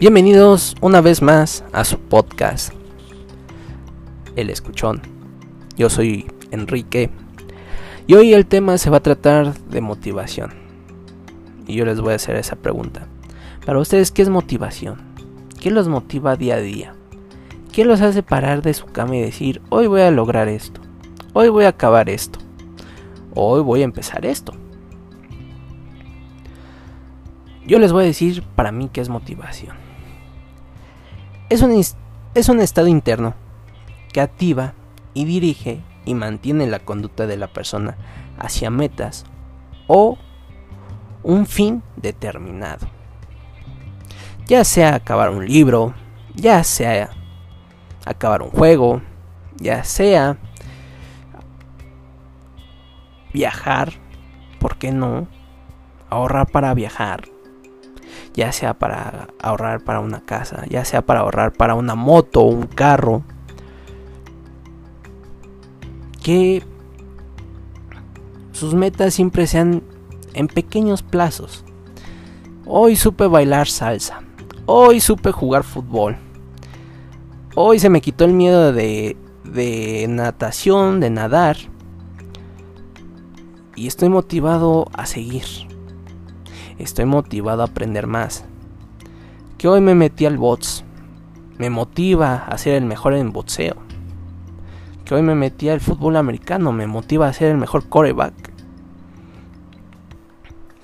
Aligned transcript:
Bienvenidos 0.00 0.76
una 0.80 1.02
vez 1.02 1.20
más 1.20 1.62
a 1.74 1.84
su 1.84 1.98
podcast, 1.98 2.72
El 4.34 4.48
Escuchón. 4.48 5.02
Yo 5.76 5.90
soy 5.90 6.26
Enrique 6.50 7.10
y 8.06 8.14
hoy 8.14 8.32
el 8.32 8.46
tema 8.46 8.78
se 8.78 8.88
va 8.88 8.96
a 8.96 9.02
tratar 9.02 9.52
de 9.52 9.82
motivación. 9.82 10.54
Y 11.66 11.74
yo 11.74 11.84
les 11.84 12.00
voy 12.00 12.14
a 12.14 12.16
hacer 12.16 12.36
esa 12.36 12.56
pregunta. 12.56 13.08
Para 13.66 13.78
ustedes, 13.78 14.10
¿qué 14.10 14.22
es 14.22 14.30
motivación? 14.30 15.02
¿Qué 15.60 15.70
los 15.70 15.86
motiva 15.86 16.34
día 16.34 16.54
a 16.54 16.60
día? 16.60 16.94
¿Qué 17.70 17.84
los 17.84 18.00
hace 18.00 18.22
parar 18.22 18.62
de 18.62 18.72
su 18.72 18.86
cama 18.86 19.16
y 19.16 19.20
decir, 19.20 19.60
hoy 19.68 19.86
voy 19.86 20.00
a 20.00 20.10
lograr 20.10 20.48
esto? 20.48 20.80
Hoy 21.34 21.50
voy 21.50 21.66
a 21.66 21.68
acabar 21.68 22.08
esto. 22.08 22.38
Hoy 23.34 23.60
voy 23.60 23.82
a 23.82 23.84
empezar 23.84 24.24
esto. 24.24 24.54
Yo 27.66 27.78
les 27.78 27.92
voy 27.92 28.04
a 28.04 28.06
decir 28.06 28.42
para 28.56 28.72
mí 28.72 28.88
qué 28.90 29.02
es 29.02 29.10
motivación 29.10 29.79
es 31.50 31.62
un, 31.62 31.72
es 32.34 32.48
un 32.48 32.60
estado 32.60 32.86
interno 32.86 33.34
que 34.12 34.20
activa 34.20 34.72
y 35.12 35.24
dirige 35.24 35.82
y 36.04 36.14
mantiene 36.14 36.66
la 36.66 36.78
conducta 36.78 37.26
de 37.26 37.36
la 37.36 37.48
persona 37.48 37.96
hacia 38.38 38.70
metas 38.70 39.24
o 39.86 40.16
un 41.22 41.46
fin 41.46 41.82
determinado. 41.96 42.86
Ya 44.46 44.64
sea 44.64 44.94
acabar 44.94 45.30
un 45.30 45.46
libro, 45.46 45.92
ya 46.34 46.64
sea 46.64 47.10
acabar 48.04 48.42
un 48.42 48.50
juego, 48.50 49.02
ya 49.56 49.84
sea 49.84 50.38
viajar, 53.32 53.92
¿por 54.58 54.76
qué 54.76 54.92
no? 54.92 55.26
Ahorrar 56.08 56.48
para 56.50 56.74
viajar, 56.74 57.28
ya 58.34 58.52
sea 58.52 58.74
para 58.74 59.28
ahorrar 59.40 59.82
para 59.82 60.00
una 60.00 60.20
casa, 60.20 60.64
ya 60.68 60.84
sea 60.84 61.02
para 61.02 61.20
ahorrar 61.20 61.52
para 61.52 61.74
una 61.74 61.94
moto 61.94 62.42
o 62.42 62.46
un 62.46 62.66
carro. 62.66 63.22
Que 66.22 66.62
sus 68.52 68.74
metas 68.74 69.14
siempre 69.14 69.46
sean 69.46 69.82
en 70.34 70.46
pequeños 70.46 71.02
plazos. 71.02 71.64
Hoy 72.66 72.96
supe 72.96 73.26
bailar 73.26 73.68
salsa. 73.68 74.22
Hoy 74.66 75.00
supe 75.00 75.32
jugar 75.32 75.64
fútbol. 75.64 76.16
Hoy 77.56 77.78
se 77.78 77.90
me 77.90 78.00
quitó 78.00 78.24
el 78.24 78.32
miedo 78.32 78.72
de, 78.72 79.16
de 79.44 80.06
natación, 80.08 81.00
de 81.00 81.10
nadar. 81.10 81.56
Y 83.74 83.86
estoy 83.86 84.08
motivado 84.08 84.88
a 84.92 85.06
seguir 85.06 85.69
estoy 86.82 87.04
motivado 87.04 87.62
a 87.62 87.66
aprender 87.66 88.06
más. 88.06 88.44
Que 89.58 89.68
hoy 89.68 89.80
me 89.80 89.94
metí 89.94 90.26
al 90.26 90.38
bots. 90.38 90.84
Me 91.58 91.70
motiva 91.70 92.46
a 92.46 92.56
ser 92.58 92.74
el 92.74 92.84
mejor 92.84 93.14
en 93.14 93.32
boxeo. 93.32 93.76
Que 95.04 95.14
hoy 95.14 95.22
me 95.22 95.34
metí 95.34 95.68
al 95.68 95.80
fútbol 95.80 96.16
americano. 96.16 96.72
Me 96.72 96.86
motiva 96.86 97.28
a 97.28 97.32
ser 97.32 97.50
el 97.50 97.58
mejor 97.58 97.88
coreback. 97.88 98.52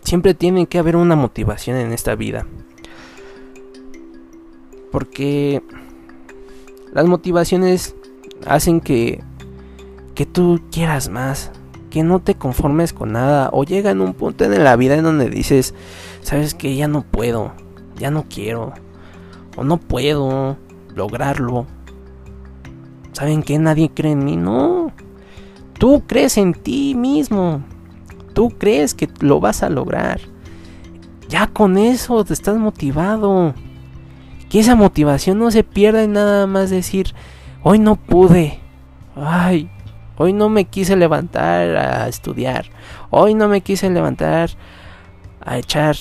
Siempre 0.02 0.34
tiene 0.34 0.66
que 0.66 0.78
haber 0.78 0.96
una 0.96 1.16
motivación 1.16 1.76
en 1.78 1.92
esta 1.92 2.14
vida. 2.14 2.46
Porque 4.92 5.62
las 6.92 7.06
motivaciones 7.06 7.96
hacen 8.46 8.80
que, 8.80 9.22
que 10.14 10.26
tú 10.26 10.60
quieras 10.70 11.08
más, 11.08 11.50
que 11.96 12.02
no 12.02 12.20
te 12.20 12.34
conformes 12.34 12.92
con 12.92 13.12
nada 13.12 13.48
o 13.54 13.64
llega 13.64 13.90
en 13.90 14.02
un 14.02 14.12
punto 14.12 14.44
en 14.44 14.62
la 14.62 14.76
vida 14.76 14.96
en 14.96 15.02
donde 15.02 15.30
dices, 15.30 15.72
sabes 16.20 16.52
que 16.52 16.76
ya 16.76 16.88
no 16.88 17.00
puedo, 17.00 17.52
ya 17.98 18.10
no 18.10 18.26
quiero 18.28 18.74
o 19.56 19.64
no 19.64 19.78
puedo 19.78 20.58
lograrlo. 20.94 21.66
¿Saben 23.12 23.42
que 23.42 23.58
nadie 23.58 23.90
cree 23.94 24.12
en 24.12 24.26
mí? 24.26 24.36
No. 24.36 24.92
Tú 25.78 26.02
crees 26.06 26.36
en 26.36 26.52
ti 26.52 26.94
mismo. 26.94 27.64
Tú 28.34 28.50
crees 28.58 28.92
que 28.92 29.08
lo 29.20 29.40
vas 29.40 29.62
a 29.62 29.70
lograr. 29.70 30.20
Ya 31.30 31.46
con 31.46 31.78
eso 31.78 32.22
te 32.26 32.34
estás 32.34 32.58
motivado. 32.58 33.54
Que 34.50 34.60
esa 34.60 34.74
motivación 34.74 35.38
no 35.38 35.50
se 35.50 35.64
pierda 35.64 36.02
en 36.02 36.12
nada 36.12 36.46
más 36.46 36.68
decir, 36.68 37.14
hoy 37.62 37.78
no 37.78 37.96
pude. 37.96 38.60
Ay, 39.14 39.70
Hoy 40.16 40.32
no 40.32 40.48
me 40.48 40.64
quise 40.64 40.96
levantar 40.96 41.76
a 41.76 42.08
estudiar. 42.08 42.66
Hoy 43.10 43.34
no 43.34 43.48
me 43.48 43.60
quise 43.60 43.90
levantar 43.90 44.50
a 45.40 45.58
echar 45.58 45.96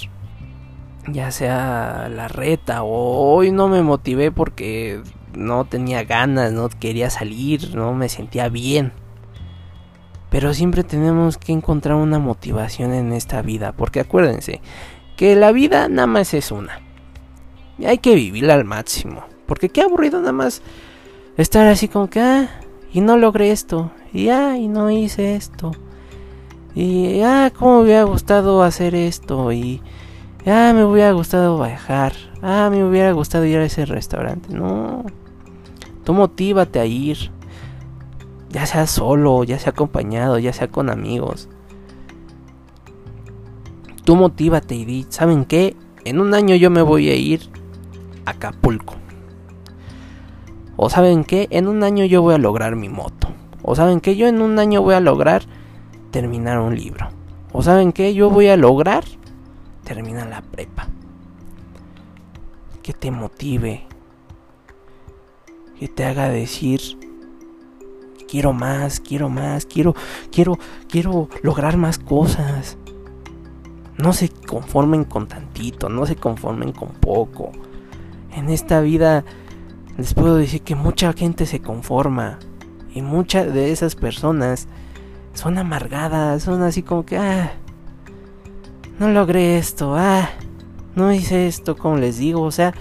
ya 1.07 1.31
sea 1.31 2.09
la 2.09 2.27
reta 2.27 2.83
o 2.83 3.35
hoy 3.35 3.51
no 3.51 3.67
me 3.67 3.83
motivé 3.83 4.31
porque 4.31 5.01
no 5.35 5.65
tenía 5.65 6.03
ganas, 6.03 6.51
no 6.51 6.69
quería 6.69 7.09
salir, 7.09 7.75
no 7.75 7.93
me 7.93 8.09
sentía 8.09 8.49
bien. 8.49 8.93
Pero 10.29 10.53
siempre 10.53 10.83
tenemos 10.83 11.37
que 11.37 11.51
encontrar 11.51 11.95
una 11.95 12.19
motivación 12.19 12.93
en 12.93 13.13
esta 13.13 13.41
vida, 13.41 13.73
porque 13.73 13.99
acuérdense 13.99 14.61
que 15.15 15.35
la 15.35 15.51
vida 15.51 15.87
nada 15.87 16.07
más 16.07 16.33
es 16.33 16.51
una. 16.51 16.81
Y 17.77 17.85
hay 17.85 17.99
que 17.99 18.15
vivirla 18.15 18.53
al 18.53 18.65
máximo, 18.65 19.25
porque 19.45 19.69
qué 19.69 19.81
aburrido 19.81 20.19
nada 20.19 20.31
más 20.31 20.61
estar 21.37 21.67
así 21.67 21.87
como 21.87 22.09
que 22.09 22.19
ah, 22.19 22.49
y 22.95 23.01
no 23.01 23.17
logré 23.17 23.51
esto, 23.51 23.91
y 24.13 24.29
ay, 24.29 24.69
no 24.69 24.89
hice 24.89 25.35
esto, 25.35 25.73
y 26.73 27.19
ah, 27.19 27.51
cómo 27.53 27.79
me 27.79 27.83
hubiera 27.83 28.03
gustado 28.03 28.63
hacer 28.63 28.95
esto, 28.95 29.51
y 29.51 29.81
ah, 30.45 30.71
me 30.73 30.85
hubiera 30.85 31.11
gustado 31.11 31.61
viajar, 31.61 32.13
ah, 32.41 32.69
me 32.71 32.85
hubiera 32.85 33.11
gustado 33.11 33.43
ir 33.43 33.57
a 33.57 33.65
ese 33.65 33.85
restaurante. 33.85 34.47
No, 34.55 35.03
tú 36.05 36.13
motívate 36.13 36.79
a 36.79 36.85
ir, 36.85 37.31
ya 38.49 38.65
sea 38.65 38.87
solo, 38.87 39.43
ya 39.43 39.59
sea 39.59 39.71
acompañado, 39.71 40.39
ya 40.39 40.53
sea 40.53 40.69
con 40.69 40.89
amigos. 40.89 41.49
Tú 44.05 44.15
motívate 44.15 44.73
y 44.73 44.85
di, 44.85 45.05
¿saben 45.09 45.43
qué? 45.43 45.75
En 46.05 46.21
un 46.21 46.33
año 46.33 46.55
yo 46.55 46.69
me 46.69 46.81
voy 46.81 47.09
a 47.09 47.15
ir 47.15 47.41
a 48.25 48.31
Acapulco. 48.31 48.95
O 50.77 50.89
saben 50.89 51.23
que 51.23 51.47
en 51.51 51.67
un 51.67 51.83
año 51.83 52.05
yo 52.05 52.21
voy 52.21 52.35
a 52.35 52.37
lograr 52.37 52.75
mi 52.75 52.89
moto. 52.89 53.29
O 53.61 53.75
saben 53.75 54.01
que 54.01 54.15
yo 54.15 54.27
en 54.27 54.41
un 54.41 54.59
año 54.59 54.81
voy 54.81 54.95
a 54.95 54.99
lograr 54.99 55.43
terminar 56.11 56.59
un 56.59 56.75
libro. 56.75 57.09
O 57.51 57.61
saben 57.61 57.93
que 57.93 58.13
yo 58.13 58.29
voy 58.29 58.47
a 58.47 58.57
lograr 58.57 59.03
terminar 59.83 60.27
la 60.27 60.41
prepa. 60.41 60.87
Que 62.83 62.93
te 62.93 63.11
motive. 63.11 63.87
Que 65.79 65.87
te 65.87 66.05
haga 66.05 66.29
decir 66.29 66.81
quiero 68.27 68.53
más, 68.53 68.99
quiero 68.99 69.29
más, 69.29 69.65
quiero 69.65 69.95
quiero 70.31 70.59
quiero 70.89 71.29
lograr 71.41 71.77
más 71.77 71.97
cosas. 71.97 72.77
No 73.97 74.11
se 74.11 74.29
conformen 74.29 75.05
con 75.05 75.27
tantito, 75.27 75.87
no 75.87 76.05
se 76.05 76.17
conformen 76.17 76.73
con 76.73 76.89
poco. 76.89 77.51
En 78.33 78.49
esta 78.49 78.81
vida 78.81 79.23
les 79.97 80.13
puedo 80.13 80.35
decir 80.35 80.61
que 80.61 80.75
mucha 80.75 81.13
gente 81.13 81.45
se 81.45 81.61
conforma 81.61 82.39
y 82.93 83.01
muchas 83.01 83.53
de 83.53 83.71
esas 83.71 83.95
personas 83.95 84.67
son 85.33 85.57
amargadas, 85.57 86.43
son 86.43 86.63
así 86.63 86.81
como 86.81 87.05
que, 87.05 87.17
ah, 87.17 87.53
no 88.99 89.09
logré 89.09 89.57
esto, 89.57 89.95
ah, 89.95 90.29
no 90.95 91.11
hice 91.11 91.47
esto, 91.47 91.77
como 91.77 91.97
les 91.97 92.17
digo, 92.17 92.41
o 92.41 92.51
sea, 92.51 92.73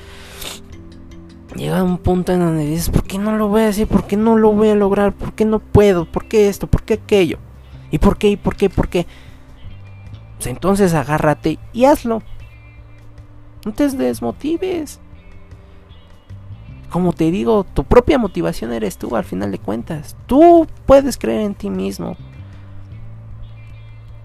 llega 1.57 1.83
un 1.83 1.99
punto 1.99 2.33
en 2.33 2.41
donde 2.41 2.65
dices, 2.65 2.91
¿por 2.91 3.05
qué 3.05 3.19
no 3.19 3.37
lo 3.37 3.49
voy 3.49 3.63
a 3.63 3.69
hacer? 3.69 3.87
¿Por 3.87 4.07
qué 4.07 4.17
no 4.17 4.37
lo 4.37 4.53
voy 4.53 4.69
a 4.69 4.75
lograr? 4.75 5.13
¿Por 5.13 5.33
qué 5.35 5.45
no 5.45 5.59
puedo? 5.59 6.05
¿Por 6.05 6.27
qué 6.27 6.49
esto? 6.49 6.67
¿Por 6.67 6.83
qué 6.83 6.95
aquello? 6.95 7.39
¿Y 7.91 7.99
por 7.99 8.19
qué? 8.19 8.29
¿Y 8.29 8.37
por 8.37 8.57
qué? 8.57 8.71
¿Por 8.71 8.89
qué? 8.89 9.07
Pues 10.37 10.47
entonces 10.49 10.95
agárrate 10.95 11.59
y 11.73 11.85
hazlo. 11.85 12.23
No 13.65 13.73
te 13.73 13.89
desmotives 13.89 15.01
como 16.95 17.13
te 17.13 17.33
digo, 17.33 17.65
tu 17.65 17.83
propia 17.83 18.19
motivación 18.19 18.73
eres 18.73 18.99
tú 18.99 19.17
al 19.17 19.25
final 19.25 19.51
de 19.51 19.59
cuentas. 19.59 20.17
Tú 20.29 20.69
puedes 20.87 21.19
creer 21.19 21.41
en 21.41 21.57
ti 21.57 21.69
mismo. 21.69 22.17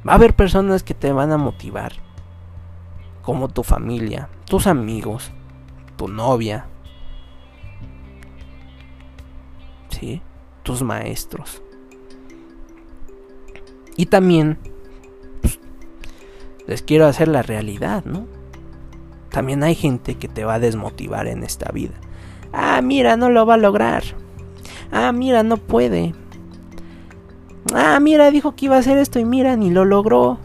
Va 0.07 0.11
a 0.11 0.15
haber 0.17 0.35
personas 0.35 0.83
que 0.83 0.93
te 0.93 1.11
van 1.11 1.31
a 1.31 1.39
motivar. 1.39 1.93
Como 3.23 3.47
tu 3.47 3.63
familia, 3.63 4.29
tus 4.45 4.67
amigos, 4.67 5.31
tu 5.97 6.07
novia. 6.07 6.67
¿Sí? 9.89 10.21
Tus 10.61 10.83
maestros. 10.83 11.63
Y 13.97 14.05
también 14.05 14.59
pues, 15.41 15.59
les 16.67 16.83
quiero 16.83 17.07
hacer 17.07 17.29
la 17.29 17.41
realidad, 17.41 18.05
¿no? 18.05 18.27
También 19.31 19.63
hay 19.63 19.73
gente 19.73 20.19
que 20.19 20.27
te 20.27 20.45
va 20.45 20.53
a 20.53 20.59
desmotivar 20.59 21.25
en 21.25 21.43
esta 21.43 21.71
vida. 21.71 21.95
Ah, 22.53 22.81
mira, 22.81 23.17
no 23.17 23.29
lo 23.29 23.45
va 23.45 23.55
a 23.55 23.57
lograr. 23.57 24.03
Ah, 24.91 25.11
mira, 25.11 25.43
no 25.43 25.57
puede. 25.57 26.13
Ah, 27.73 27.99
mira, 27.99 28.31
dijo 28.31 28.55
que 28.55 28.65
iba 28.65 28.75
a 28.75 28.79
hacer 28.79 28.97
esto 28.97 29.19
y 29.19 29.25
mira, 29.25 29.55
ni 29.55 29.69
lo 29.69 29.85
logró. 29.85 30.39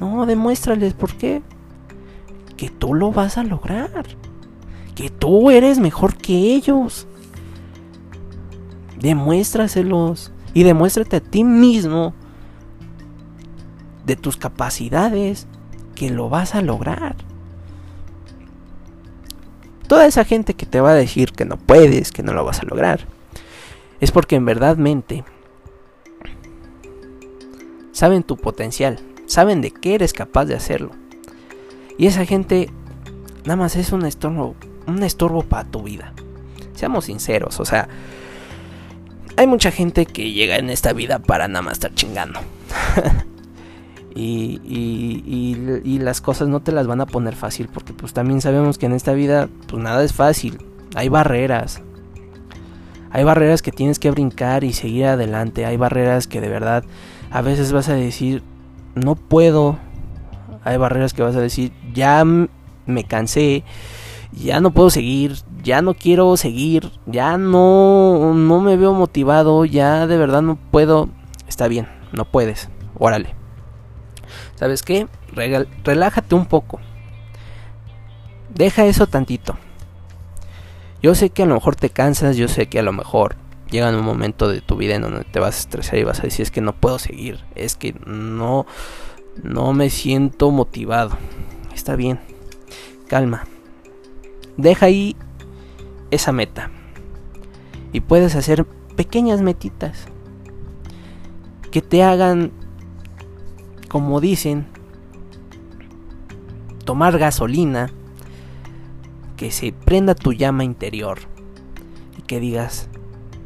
No, 0.00 0.26
demuéstrales 0.26 0.94
por 0.94 1.14
qué. 1.14 1.42
Que 2.56 2.70
tú 2.70 2.94
lo 2.94 3.12
vas 3.12 3.38
a 3.38 3.44
lograr. 3.44 4.04
que 4.94 5.10
tú 5.10 5.50
eres 5.50 5.78
mejor 5.80 6.16
que 6.16 6.54
ellos. 6.54 7.08
Demuéstraselos 9.00 10.32
y 10.54 10.62
demuéstrate 10.62 11.16
a 11.16 11.20
ti 11.20 11.42
mismo 11.42 12.14
de 14.06 14.16
tus 14.16 14.36
capacidades 14.36 15.48
que 15.94 16.10
lo 16.10 16.28
vas 16.28 16.54
a 16.54 16.62
lograr. 16.62 17.16
Toda 19.94 20.06
esa 20.06 20.24
gente 20.24 20.54
que 20.54 20.66
te 20.66 20.80
va 20.80 20.90
a 20.90 20.94
decir 20.94 21.30
que 21.30 21.44
no 21.44 21.56
puedes, 21.56 22.10
que 22.10 22.24
no 22.24 22.32
lo 22.32 22.44
vas 22.44 22.58
a 22.58 22.64
lograr, 22.64 23.06
es 24.00 24.10
porque 24.10 24.34
en 24.34 24.44
verdad 24.44 24.76
mente 24.76 25.22
saben 27.92 28.24
tu 28.24 28.36
potencial, 28.36 28.98
saben 29.26 29.60
de 29.60 29.70
qué 29.70 29.94
eres 29.94 30.12
capaz 30.12 30.46
de 30.46 30.56
hacerlo. 30.56 30.90
Y 31.96 32.08
esa 32.08 32.26
gente 32.26 32.70
nada 33.44 33.54
más 33.54 33.76
es 33.76 33.92
un 33.92 34.04
estorbo, 34.04 34.56
un 34.88 35.00
estorbo 35.04 35.44
para 35.44 35.62
tu 35.62 35.84
vida. 35.84 36.12
Seamos 36.74 37.04
sinceros, 37.04 37.60
o 37.60 37.64
sea, 37.64 37.88
hay 39.36 39.46
mucha 39.46 39.70
gente 39.70 40.06
que 40.06 40.32
llega 40.32 40.56
en 40.56 40.70
esta 40.70 40.92
vida 40.92 41.20
para 41.20 41.46
nada 41.46 41.62
más 41.62 41.74
estar 41.74 41.94
chingando. 41.94 42.40
y, 44.14 44.60
y, 45.84 45.98
las 45.98 46.20
cosas 46.20 46.48
no 46.48 46.60
te 46.60 46.70
las 46.70 46.86
van 46.86 47.00
a 47.00 47.06
poner 47.06 47.34
fácil 47.34 47.68
porque 47.72 47.92
pues 47.92 48.12
también 48.12 48.40
sabemos 48.40 48.78
que 48.78 48.86
en 48.86 48.92
esta 48.92 49.12
vida 49.12 49.48
pues 49.66 49.82
nada 49.82 50.04
es 50.04 50.12
fácil. 50.12 50.58
Hay 50.94 51.08
barreras. 51.08 51.82
Hay 53.10 53.24
barreras 53.24 53.62
que 53.62 53.72
tienes 53.72 53.98
que 53.98 54.10
brincar 54.10 54.62
y 54.62 54.72
seguir 54.72 55.06
adelante. 55.06 55.66
Hay 55.66 55.76
barreras 55.76 56.26
que 56.26 56.40
de 56.40 56.48
verdad 56.48 56.84
a 57.30 57.42
veces 57.42 57.72
vas 57.72 57.88
a 57.88 57.94
decir 57.94 58.42
no 58.94 59.16
puedo. 59.16 59.78
Hay 60.62 60.76
barreras 60.76 61.12
que 61.12 61.22
vas 61.22 61.34
a 61.34 61.40
decir 61.40 61.72
ya 61.92 62.24
me 62.24 63.04
cansé. 63.04 63.64
Ya 64.32 64.60
no 64.60 64.72
puedo 64.72 64.90
seguir, 64.90 65.36
ya 65.62 65.80
no 65.80 65.94
quiero 65.94 66.36
seguir, 66.36 66.90
ya 67.06 67.38
no, 67.38 68.34
no 68.34 68.60
me 68.60 68.76
veo 68.76 68.92
motivado, 68.92 69.64
ya 69.64 70.08
de 70.08 70.16
verdad 70.16 70.42
no 70.42 70.56
puedo. 70.56 71.08
Está 71.46 71.68
bien, 71.68 71.86
no 72.12 72.24
puedes, 72.24 72.68
órale 72.98 73.43
¿Sabes 74.56 74.82
qué? 74.82 75.08
Relájate 75.84 76.34
un 76.34 76.46
poco. 76.46 76.80
Deja 78.54 78.86
eso 78.86 79.06
tantito. 79.06 79.56
Yo 81.02 81.14
sé 81.14 81.30
que 81.30 81.42
a 81.42 81.46
lo 81.46 81.54
mejor 81.54 81.76
te 81.76 81.90
cansas, 81.90 82.36
yo 82.36 82.48
sé 82.48 82.66
que 82.66 82.78
a 82.78 82.82
lo 82.82 82.92
mejor 82.92 83.36
llega 83.70 83.90
un 83.90 84.04
momento 84.04 84.48
de 84.48 84.60
tu 84.60 84.76
vida 84.76 84.94
en 84.94 85.02
donde 85.02 85.24
te 85.24 85.40
vas 85.40 85.56
a 85.56 85.60
estresar 85.60 85.98
y 85.98 86.04
vas 86.04 86.20
a 86.20 86.22
decir 86.22 86.42
es 86.44 86.50
que 86.50 86.60
no 86.60 86.74
puedo 86.74 86.98
seguir, 86.98 87.44
es 87.54 87.74
que 87.76 87.94
no 88.06 88.66
no 89.42 89.72
me 89.72 89.90
siento 89.90 90.50
motivado. 90.50 91.16
Está 91.74 91.96
bien. 91.96 92.20
Calma. 93.08 93.44
Deja 94.56 94.86
ahí 94.86 95.16
esa 96.10 96.32
meta. 96.32 96.70
Y 97.92 98.00
puedes 98.00 98.34
hacer 98.36 98.64
pequeñas 98.96 99.42
metitas 99.42 100.06
que 101.70 101.82
te 101.82 102.02
hagan 102.02 102.52
como 103.94 104.20
dicen, 104.20 104.66
tomar 106.84 107.16
gasolina, 107.16 107.92
que 109.36 109.52
se 109.52 109.70
prenda 109.72 110.16
tu 110.16 110.32
llama 110.32 110.64
interior 110.64 111.20
y 112.18 112.22
que 112.22 112.40
digas, 112.40 112.88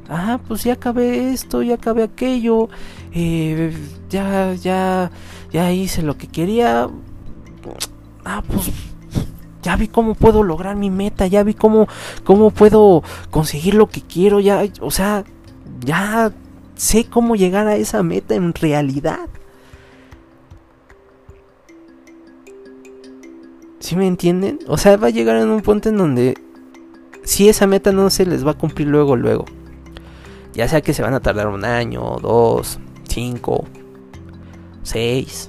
ah, 0.08 0.40
pues 0.48 0.64
ya 0.64 0.72
acabé 0.72 1.34
esto, 1.34 1.62
ya 1.62 1.74
acabé 1.74 2.02
aquello, 2.02 2.70
eh, 3.12 3.76
ya, 4.08 4.54
ya, 4.54 5.10
ya 5.52 5.70
hice 5.70 6.00
lo 6.00 6.16
que 6.16 6.28
quería, 6.28 6.88
ah, 8.24 8.42
pues 8.48 8.70
ya 9.60 9.76
vi 9.76 9.88
cómo 9.88 10.14
puedo 10.14 10.42
lograr 10.42 10.76
mi 10.76 10.88
meta, 10.88 11.26
ya 11.26 11.42
vi 11.42 11.52
cómo, 11.52 11.88
cómo 12.24 12.52
puedo 12.52 13.02
conseguir 13.28 13.74
lo 13.74 13.90
que 13.90 14.00
quiero, 14.00 14.40
ya, 14.40 14.64
o 14.80 14.90
sea, 14.90 15.24
ya 15.80 16.32
sé 16.74 17.04
cómo 17.04 17.36
llegar 17.36 17.66
a 17.66 17.76
esa 17.76 18.02
meta 18.02 18.34
en 18.34 18.54
realidad. 18.54 19.28
¿Sí 23.88 23.96
me 23.96 24.06
entienden? 24.06 24.58
O 24.66 24.76
sea, 24.76 24.98
va 24.98 25.06
a 25.06 25.10
llegar 25.10 25.36
en 25.36 25.48
un 25.48 25.62
punto 25.62 25.88
en 25.88 25.96
donde 25.96 26.36
si 27.24 27.48
esa 27.48 27.66
meta 27.66 27.90
no 27.90 28.10
se 28.10 28.26
les 28.26 28.46
va 28.46 28.50
a 28.50 28.58
cumplir 28.58 28.86
luego, 28.86 29.16
luego. 29.16 29.46
Ya 30.52 30.68
sea 30.68 30.82
que 30.82 30.92
se 30.92 31.00
van 31.00 31.14
a 31.14 31.20
tardar 31.20 31.48
un 31.48 31.64
año, 31.64 32.02
dos, 32.20 32.78
cinco, 33.08 33.64
seis. 34.82 35.48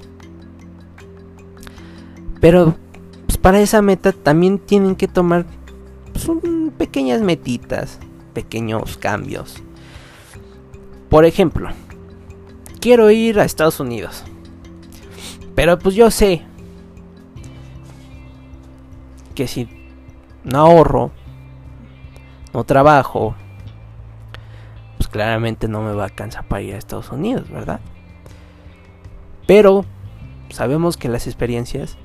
Pero 2.40 2.78
pues, 3.26 3.38
para 3.38 3.60
esa 3.60 3.82
meta 3.82 4.14
también 4.14 4.58
tienen 4.58 4.96
que 4.96 5.10
tomar 5.10 5.46
pues, 6.14 6.26
pequeñas 6.78 7.20
metitas, 7.20 8.00
pequeños 8.34 8.96
cambios. 8.96 9.62
Por 11.10 11.26
ejemplo, 11.26 11.68
quiero 12.80 13.12
ir 13.12 13.38
a 13.38 13.44
Estados 13.44 13.82
Unidos. 13.82 14.24
Pero 15.56 15.78
pues 15.78 15.94
yo 15.94 16.10
sé, 16.10 16.46
que 19.40 19.48
si 19.48 19.70
no 20.44 20.60
ahorro, 20.60 21.12
no 22.52 22.66
trabajo, 22.66 23.36
pues 24.98 25.08
claramente 25.08 25.70
no 25.70 25.82
me 25.82 25.94
va 25.94 26.02
a 26.02 26.06
alcanzar 26.08 26.46
para 26.46 26.62
ir 26.62 26.76
a 26.76 26.78
Estados 26.78 27.10
Unidos, 27.10 27.50
¿verdad? 27.50 27.80
Pero 29.48 29.86
sabemos 30.50 30.98
que 30.98 31.08
las 31.08 31.26
experiencias 31.26 31.98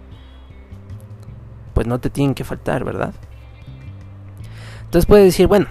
pues 1.72 1.88
no 1.88 1.98
te 1.98 2.08
tienen 2.08 2.36
que 2.36 2.44
faltar, 2.44 2.84
¿verdad? 2.84 3.12
Entonces 4.84 5.06
puedes 5.06 5.24
decir, 5.24 5.48
bueno, 5.48 5.66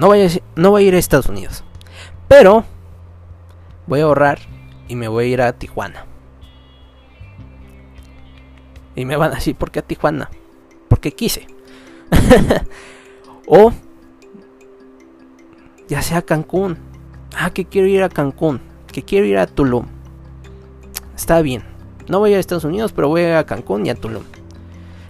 no 0.00 0.06
voy, 0.06 0.22
a, 0.22 0.28
no 0.54 0.70
voy 0.70 0.84
a 0.84 0.86
ir 0.86 0.94
a 0.94 0.98
Estados 0.98 1.28
Unidos, 1.28 1.64
pero 2.28 2.62
voy 3.88 4.02
a 4.02 4.04
ahorrar 4.04 4.38
y 4.86 4.94
me 4.94 5.08
voy 5.08 5.24
a 5.24 5.28
ir 5.30 5.42
a 5.42 5.52
Tijuana. 5.52 6.06
Y 8.94 9.04
me 9.04 9.16
van 9.16 9.32
a 9.32 9.34
decir, 9.34 9.56
¿por 9.56 9.72
qué 9.72 9.80
a 9.80 9.82
Tijuana? 9.82 10.30
Porque 10.88 11.12
quise. 11.12 11.46
o 13.46 13.72
ya 15.88 16.02
sea 16.02 16.22
Cancún. 16.22 16.76
Ah, 17.36 17.50
que 17.50 17.64
quiero 17.64 17.88
ir 17.88 18.02
a 18.02 18.08
Cancún. 18.08 18.60
Que 18.92 19.02
quiero 19.02 19.26
ir 19.26 19.38
a 19.38 19.46
Tulum. 19.46 19.86
Está 21.16 21.42
bien. 21.42 21.62
No 22.08 22.20
voy 22.20 22.34
a 22.34 22.38
Estados 22.38 22.64
Unidos, 22.64 22.92
pero 22.92 23.08
voy 23.08 23.22
a 23.22 23.44
Cancún 23.44 23.86
y 23.86 23.90
a 23.90 23.94
Tulum. 23.94 24.22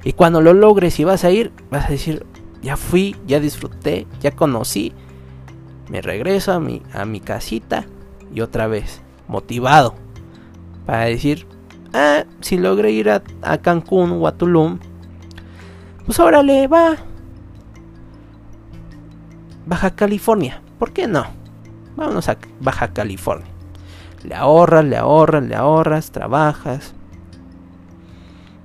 Y 0.05 0.12
cuando 0.12 0.41
lo 0.41 0.55
logres 0.55 0.99
y 1.00 1.05
vas 1.05 1.25
a 1.25 1.31
ir, 1.31 1.52
vas 1.71 1.87
a 1.87 1.91
decir, 1.91 2.25
ya 2.62 2.76
fui, 2.76 3.17
ya 3.26 3.41
disfruté, 3.41 4.07
ya 4.21 4.31
conocí. 4.31 4.93
Me 5.91 6.00
regreso 6.00 6.52
a 6.52 6.61
mi, 6.61 6.83
a 6.93 7.05
mi 7.05 7.21
casita 7.21 7.87
y 8.33 8.41
otra 8.41 8.69
vez, 8.69 9.02
motivado. 9.26 9.95
Para 10.87 11.05
decir, 11.05 11.47
ah, 11.93 12.25
si 12.41 12.57
logré 12.57 12.93
ir 12.93 13.11
a, 13.11 13.23
a 13.43 13.59
Cancún 13.59 14.12
o 14.12 14.26
a 14.26 14.37
Tulum, 14.37 14.79
pues 16.09 16.21
órale, 16.21 16.67
va. 16.69 16.97
Baja 19.67 19.95
California, 19.95 20.62
¿por 20.79 20.95
qué 20.95 21.07
no? 21.07 21.27
Vámonos 21.97 22.31
a 22.31 22.38
Baja 22.61 22.95
California. 22.95 23.47
Le 24.25 24.35
ahorras, 24.35 24.87
le 24.87 24.97
ahorras, 24.97 25.43
le 25.43 25.55
ahorras, 25.55 26.11
trabajas. 26.11 26.95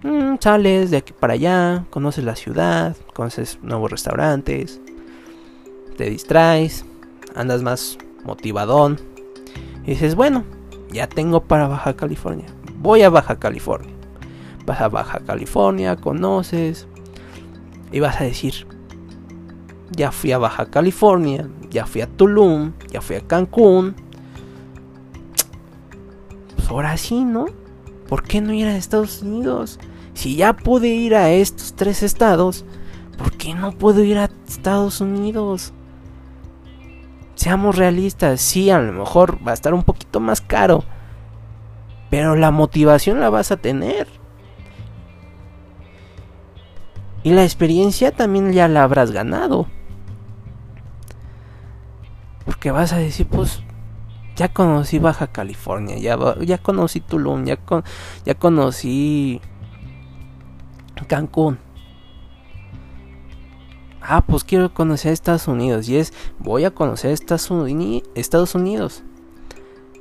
Mm, 0.03 0.35
sales 0.39 0.89
de 0.89 0.95
aquí 0.95 1.11
para 1.11 1.33
allá, 1.33 1.83
conoces 1.89 2.23
la 2.23 2.37
ciudad, 2.37 2.95
conoces 3.13 3.59
nuevos 3.61 3.91
restaurantes, 3.91 4.79
te 5.97 6.09
distraes, 6.09 6.85
andas 7.35 7.61
más 7.61 7.97
motivadón. 8.23 9.01
Y 9.83 9.87
dices, 9.87 10.15
bueno, 10.15 10.45
ya 10.93 11.07
tengo 11.07 11.43
para 11.43 11.67
Baja 11.67 11.97
California. 11.97 12.47
Voy 12.77 13.01
a 13.01 13.09
Baja 13.09 13.37
California. 13.37 13.91
Vas 14.65 14.79
a 14.79 14.87
Baja 14.87 15.19
California, 15.19 15.97
conoces, 15.97 16.87
y 17.93 17.99
vas 17.99 18.19
a 18.19 18.23
decir, 18.23 18.67
ya 19.91 20.11
fui 20.11 20.31
a 20.31 20.39
Baja 20.39 20.65
California, 20.65 21.47
ya 21.69 21.85
fui 21.85 22.01
a 22.01 22.07
Tulum, 22.07 22.73
ya 22.91 23.01
fui 23.01 23.15
a 23.15 23.21
Cancún. 23.21 23.95
Pues 26.55 26.67
ahora 26.69 26.97
sí, 26.97 27.23
¿no? 27.23 27.45
¿Por 28.09 28.23
qué 28.23 28.41
no 28.41 28.51
ir 28.51 28.67
a 28.67 28.75
Estados 28.75 29.21
Unidos? 29.21 29.79
Si 30.15 30.35
ya 30.35 30.53
pude 30.53 30.87
ir 30.87 31.13
a 31.15 31.29
estos 31.31 31.75
tres 31.75 32.01
estados, 32.01 32.65
¿por 33.15 33.37
qué 33.37 33.53
no 33.53 33.71
puedo 33.71 34.03
ir 34.03 34.17
a 34.17 34.31
Estados 34.47 34.99
Unidos? 34.99 35.71
Seamos 37.35 37.75
realistas, 37.75 38.41
sí, 38.41 38.71
a 38.71 38.79
lo 38.79 38.91
mejor 38.91 39.37
va 39.47 39.51
a 39.51 39.55
estar 39.55 39.75
un 39.75 39.83
poquito 39.83 40.19
más 40.19 40.41
caro, 40.41 40.83
pero 42.09 42.35
la 42.35 42.49
motivación 42.49 43.19
la 43.19 43.29
vas 43.29 43.51
a 43.51 43.57
tener. 43.57 44.22
Y 47.23 47.31
la 47.31 47.43
experiencia 47.43 48.11
también 48.11 48.51
ya 48.51 48.67
la 48.67 48.83
habrás 48.83 49.11
ganado. 49.11 49.67
Porque 52.45 52.71
vas 52.71 52.91
a 52.91 52.97
decir, 52.97 53.27
pues, 53.27 53.63
ya 54.35 54.49
conocí 54.49 54.99
Baja 54.99 55.27
California, 55.27 55.97
ya, 55.97 56.17
ya 56.41 56.57
conocí 56.57 56.99
Tulum, 56.99 57.45
ya, 57.45 57.59
ya 58.25 58.35
conocí 58.35 59.39
Cancún. 61.07 61.59
ah, 64.01 64.21
pues 64.25 64.43
quiero 64.43 64.73
conocer 64.73 65.13
Estados 65.13 65.47
Unidos. 65.47 65.87
Y 65.87 65.97
es, 65.97 66.13
voy 66.39 66.65
a 66.65 66.71
conocer 66.71 67.11
Estados 67.11 67.49
Unidos. 67.49 69.03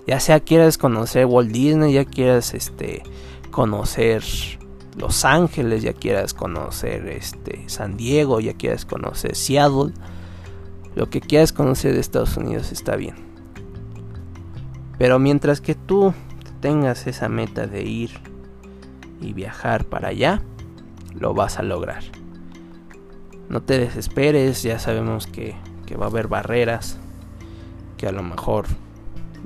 Ya 0.06 0.18
sea 0.18 0.40
quieras 0.40 0.78
conocer 0.78 1.26
Walt 1.26 1.52
Disney, 1.52 1.92
ya 1.92 2.04
quieras 2.04 2.54
este, 2.54 3.04
conocer 3.52 4.24
Los 4.96 5.24
Ángeles, 5.24 5.82
ya 5.82 5.94
quieras 5.94 6.34
conocer 6.34 7.08
este, 7.08 7.64
San 7.68 7.96
Diego, 7.96 8.40
ya 8.40 8.54
quieras 8.54 8.84
conocer 8.84 9.34
Seattle. 9.36 9.94
Lo 10.94 11.08
que 11.08 11.20
quieras 11.20 11.52
conocer 11.52 11.94
de 11.94 12.00
Estados 12.00 12.36
Unidos 12.36 12.72
está 12.72 12.96
bien. 12.96 13.14
Pero 14.98 15.18
mientras 15.18 15.60
que 15.60 15.74
tú 15.74 16.12
tengas 16.60 17.06
esa 17.06 17.28
meta 17.28 17.66
de 17.66 17.82
ir 17.82 18.10
y 19.20 19.32
viajar 19.32 19.84
para 19.84 20.08
allá, 20.08 20.42
lo 21.14 21.34
vas 21.34 21.58
a 21.58 21.62
lograr. 21.62 22.02
No 23.48 23.62
te 23.62 23.78
desesperes, 23.78 24.62
ya 24.62 24.78
sabemos 24.78 25.26
que, 25.26 25.56
va 26.00 26.06
a 26.06 26.08
haber 26.08 26.28
barreras, 26.28 26.98
que 27.98 28.06
a 28.06 28.12
lo 28.12 28.22
mejor 28.22 28.66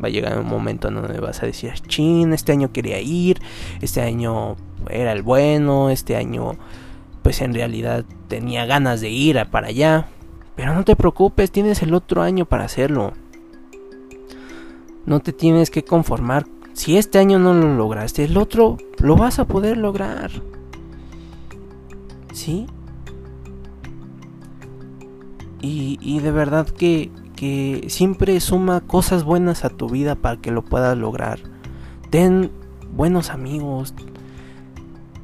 va 0.03 0.09
a 0.09 0.11
llegar 0.11 0.39
un 0.39 0.47
momento 0.47 0.89
en 0.89 0.95
donde 0.95 1.21
vas 1.21 1.43
a 1.43 1.47
decir, 1.47 1.73
chin, 1.87 2.33
este 2.33 2.53
año 2.53 2.73
quería 2.73 3.01
ir, 3.01 3.41
este 3.81 4.03
año 4.03 4.57
era 4.91 5.13
el 5.13 5.23
bueno, 5.23 5.91
este 5.91 6.17
año 6.17 6.57
pues 7.23 7.41
en 7.41 7.55
realidad 7.55 8.05
tenía 8.29 8.67
ganas 8.67 9.01
de 9.01 9.11
ir 9.11 9.45
para 9.51 9.69
allá. 9.69 10.07
Pero 10.55 10.75
no 10.75 10.85
te 10.85 10.97
preocupes, 10.97 11.51
tienes 11.51 11.83
el 11.83 11.93
otro 11.93 12.23
año 12.23 12.47
para 12.47 12.65
hacerlo. 12.65 13.13
No 15.05 15.21
te 15.21 15.33
tienes 15.33 15.71
que 15.71 15.85
conformar. 15.85 16.47
Si 16.73 16.97
este 16.97 17.19
año 17.19 17.39
no 17.39 17.53
lo 17.53 17.75
lograste, 17.75 18.25
el 18.25 18.37
otro 18.37 18.77
lo 18.99 19.17
vas 19.17 19.39
a 19.39 19.45
poder 19.45 19.77
lograr. 19.77 20.31
¿Sí? 22.33 22.67
Y, 25.69 26.21
de 26.21 26.31
verdad 26.31 26.69
que, 26.69 27.11
que 27.37 27.85
siempre 27.89 28.41
suma 28.41 28.81
cosas 28.81 29.23
buenas 29.23 29.65
a 29.65 29.71
tu 29.71 29.89
vida 29.89 30.15
para 30.17 30.39
que 30.39 30.51
lo 30.51 30.65
puedas 30.65 30.97
lograr. 30.97 31.39
Ten 32.11 32.51
buenos 32.93 33.31
amigos. 33.31 33.95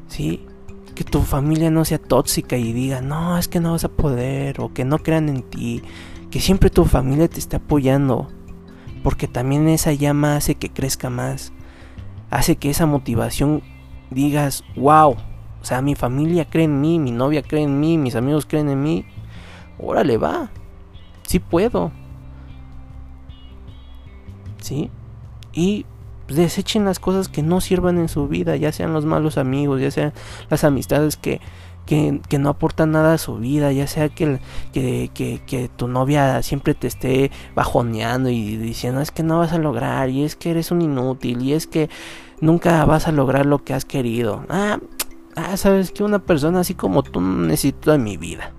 ¿Sí? 0.08 0.46
Que 0.94 1.04
tu 1.04 1.22
familia 1.22 1.70
no 1.70 1.84
sea 1.84 1.98
tóxica 1.98 2.56
y 2.56 2.72
diga, 2.72 3.00
no, 3.00 3.38
es 3.38 3.48
que 3.48 3.60
no 3.60 3.72
vas 3.72 3.84
a 3.84 3.88
poder. 3.88 4.60
O 4.60 4.72
que 4.72 4.84
no 4.84 4.98
crean 4.98 5.28
en 5.28 5.42
ti. 5.42 5.82
Que 6.30 6.40
siempre 6.40 6.70
tu 6.70 6.84
familia 6.84 7.28
te 7.28 7.38
esté 7.38 7.56
apoyando. 7.56 8.28
Porque 9.02 9.26
también 9.26 9.68
esa 9.68 9.92
llama 9.92 10.36
hace 10.36 10.54
que 10.54 10.70
crezca 10.70 11.10
más. 11.10 11.52
Hace 12.30 12.56
que 12.56 12.70
esa 12.70 12.86
motivación 12.86 13.62
digas, 14.10 14.62
wow. 14.76 15.16
O 15.60 15.64
sea, 15.64 15.80
mi 15.80 15.94
familia 15.94 16.44
cree 16.44 16.64
en 16.64 16.80
mí, 16.80 16.98
mi 16.98 17.10
novia 17.10 17.42
cree 17.42 17.62
en 17.62 17.80
mí, 17.80 17.98
mis 17.98 18.14
amigos 18.14 18.46
creen 18.46 18.68
en 18.68 18.82
mí 18.82 19.04
órale, 19.82 20.16
va. 20.16 20.50
Sí 21.26 21.38
puedo. 21.38 21.92
¿Sí? 24.62 24.90
Y 25.52 25.84
desechen 26.28 26.84
las 26.84 26.98
cosas 26.98 27.28
que 27.28 27.42
no 27.42 27.60
sirvan 27.60 27.98
en 27.98 28.08
su 28.08 28.28
vida, 28.28 28.56
ya 28.56 28.72
sean 28.72 28.92
los 28.92 29.04
malos 29.04 29.38
amigos, 29.38 29.80
ya 29.80 29.90
sean 29.90 30.12
las 30.50 30.64
amistades 30.64 31.16
que, 31.16 31.40
que, 31.86 32.38
no 32.38 32.48
aportan 32.48 32.92
nada 32.92 33.14
a 33.14 33.18
su 33.18 33.36
vida, 33.36 33.72
ya 33.72 33.86
sea 33.86 34.08
que, 34.08 34.40
que, 34.72 35.10
que, 35.12 35.70
tu 35.76 35.88
novia 35.88 36.42
siempre 36.42 36.74
te 36.74 36.86
esté 36.86 37.30
bajoneando 37.54 38.30
y 38.30 38.56
diciendo 38.56 39.00
es 39.00 39.10
que 39.10 39.22
no 39.22 39.38
vas 39.38 39.52
a 39.52 39.58
lograr, 39.58 40.08
y 40.10 40.24
es 40.24 40.36
que 40.36 40.50
eres 40.50 40.70
un 40.70 40.82
inútil, 40.82 41.42
y 41.42 41.52
es 41.52 41.66
que 41.66 41.90
nunca 42.40 42.84
vas 42.84 43.08
a 43.08 43.12
lograr 43.12 43.46
lo 43.46 43.62
que 43.64 43.74
has 43.74 43.84
querido. 43.84 44.44
Ah, 44.48 44.78
ah 45.36 45.56
sabes 45.56 45.90
que 45.90 46.04
una 46.04 46.20
persona 46.20 46.60
así 46.60 46.74
como 46.74 47.02
tú 47.02 47.20
necesito 47.20 47.92
en 47.92 48.04
mi 48.04 48.16
vida. 48.16 48.52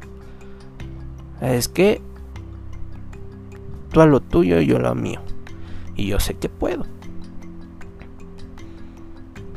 Es 1.41 1.67
que 1.67 2.01
tú 3.91 4.01
a 4.01 4.05
lo 4.05 4.21
tuyo 4.21 4.59
y 4.59 4.67
yo 4.67 4.77
a 4.77 4.81
lo 4.81 4.95
mío. 4.95 5.19
Y 5.95 6.07
yo 6.07 6.19
sé 6.19 6.35
que 6.35 6.49
puedo. 6.49 6.85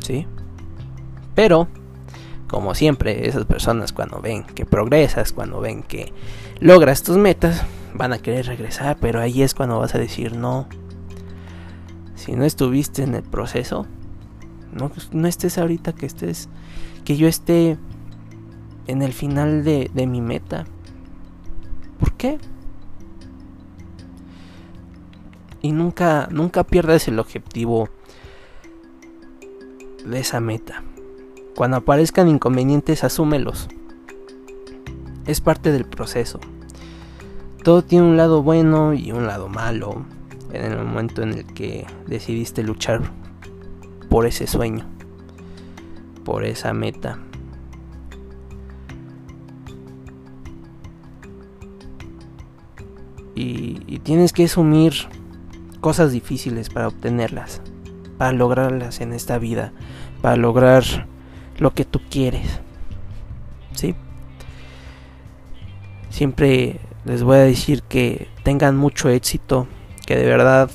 ¿Sí? 0.02 0.26
Pero, 1.34 1.68
como 2.48 2.74
siempre, 2.74 3.28
esas 3.28 3.44
personas 3.44 3.92
cuando 3.92 4.20
ven 4.20 4.44
que 4.44 4.64
progresas, 4.64 5.32
cuando 5.32 5.60
ven 5.60 5.82
que 5.82 6.12
logras 6.60 7.02
tus 7.02 7.16
metas, 7.16 7.64
van 7.94 8.12
a 8.12 8.18
querer 8.18 8.46
regresar, 8.46 8.98
pero 9.00 9.20
ahí 9.20 9.42
es 9.42 9.54
cuando 9.54 9.78
vas 9.78 9.94
a 9.94 9.98
decir 9.98 10.36
no. 10.36 10.68
Si 12.14 12.32
no 12.32 12.44
estuviste 12.44 13.02
en 13.02 13.14
el 13.14 13.22
proceso, 13.22 13.86
no, 14.72 14.90
no 15.12 15.28
estés 15.28 15.58
ahorita 15.58 15.92
que 15.92 16.06
estés, 16.06 16.48
que 17.04 17.16
yo 17.16 17.28
esté 17.28 17.78
en 18.86 19.02
el 19.02 19.12
final 19.12 19.64
de, 19.64 19.90
de 19.92 20.06
mi 20.06 20.20
meta. 20.20 20.64
¿Por 21.98 22.12
qué? 22.14 22.38
Y 25.66 25.72
nunca, 25.72 26.28
nunca 26.30 26.62
pierdas 26.62 27.08
el 27.08 27.18
objetivo 27.18 27.88
de 30.04 30.20
esa 30.20 30.38
meta. 30.38 30.84
Cuando 31.56 31.78
aparezcan 31.78 32.28
inconvenientes, 32.28 33.02
asúmelos. 33.02 33.66
Es 35.26 35.40
parte 35.40 35.72
del 35.72 35.84
proceso. 35.84 36.38
Todo 37.64 37.82
tiene 37.82 38.06
un 38.06 38.16
lado 38.16 38.44
bueno 38.44 38.94
y 38.94 39.10
un 39.10 39.26
lado 39.26 39.48
malo 39.48 40.06
en 40.52 40.70
el 40.70 40.78
momento 40.78 41.22
en 41.22 41.32
el 41.32 41.46
que 41.46 41.84
decidiste 42.06 42.62
luchar 42.62 43.00
por 44.08 44.24
ese 44.24 44.46
sueño, 44.46 44.86
por 46.24 46.44
esa 46.44 46.72
meta. 46.72 47.18
y, 53.34 53.98
tienes 53.98 54.32
que 54.32 54.44
asumir 54.44 54.94
cosas 55.86 56.10
difíciles 56.10 56.68
para 56.68 56.88
obtenerlas, 56.88 57.60
para 58.18 58.32
lograrlas 58.32 59.00
en 59.00 59.12
esta 59.12 59.38
vida, 59.38 59.70
para 60.20 60.34
lograr 60.34 60.82
lo 61.58 61.74
que 61.74 61.84
tú 61.84 62.00
quieres. 62.10 62.58
¿Sí? 63.72 63.94
Siempre 66.10 66.80
les 67.04 67.22
voy 67.22 67.36
a 67.36 67.42
decir 67.42 67.84
que 67.84 68.26
tengan 68.42 68.76
mucho 68.76 69.10
éxito, 69.10 69.68
que 70.04 70.16
de 70.16 70.26
verdad 70.26 70.70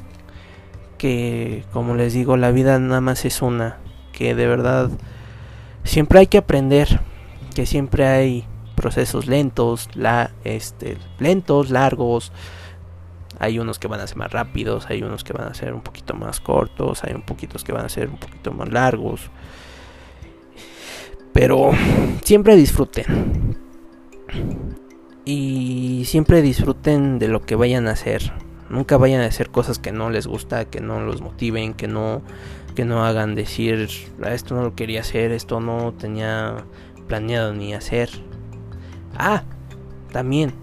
que 0.98 1.66
como 1.74 1.96
les 1.96 2.14
digo, 2.14 2.38
la 2.38 2.52
vida 2.52 2.80
nada 2.80 3.02
más 3.02 3.26
es 3.26 3.42
una, 3.42 3.80
que 4.14 4.34
de 4.34 4.48
verdad 4.48 4.92
siempre 5.84 6.20
hay 6.20 6.28
que 6.28 6.38
aprender, 6.38 7.02
que 7.54 7.66
siempre 7.66 8.06
hay 8.08 8.46
procesos 8.76 9.28
lentos, 9.28 9.90
la, 9.94 10.32
este, 10.46 10.98
lentos, 11.20 11.70
largos. 11.70 12.32
Hay 13.42 13.58
unos 13.58 13.80
que 13.80 13.88
van 13.88 14.00
a 14.00 14.06
ser 14.06 14.18
más 14.18 14.32
rápidos, 14.32 14.86
hay 14.88 15.02
unos 15.02 15.24
que 15.24 15.34
van 15.34 15.48
a 15.48 15.56
ser 15.56 15.74
un 15.74 15.82
poquito 15.82 16.14
más 16.14 16.40
cortos, 16.40 17.04
hay 17.04 17.16
un 17.16 17.24
poquitos 17.24 17.64
que 17.64 17.72
van 17.72 17.86
a 17.86 17.90
ser 17.90 18.08
un 18.08 18.18
poquito 18.18 18.52
más 18.52 18.70
largos. 18.72 19.32
Pero 21.34 21.72
siempre 22.24 22.56
disfruten. 22.56 23.58
Y 25.26 26.04
siempre 26.06 26.44
disfruten 26.44 27.18
de 27.18 27.30
lo 27.30 27.42
que 27.42 27.56
vayan 27.56 27.88
a 27.88 27.94
hacer. 27.94 28.32
Nunca 28.70 28.98
vayan 28.98 29.22
a 29.22 29.26
hacer 29.26 29.50
cosas 29.50 29.80
que 29.80 29.92
no 29.92 30.12
les 30.12 30.28
gusta, 30.28 30.66
que 30.66 30.80
no 30.80 31.02
los 31.02 31.22
motiven, 31.22 31.74
que 31.74 31.88
no 31.88 32.22
que 32.76 32.86
no 32.86 33.04
hagan 33.04 33.34
decir, 33.34 33.90
ah, 34.24 34.34
esto 34.34 34.54
no 34.54 34.62
lo 34.62 34.76
quería 34.76 35.02
hacer, 35.02 35.32
esto 35.32 35.60
no 35.60 35.94
tenía 35.94 36.64
planeado 37.08 37.54
ni 37.54 37.74
hacer. 37.74 38.12
Ah, 39.18 39.44
también. 40.12 40.54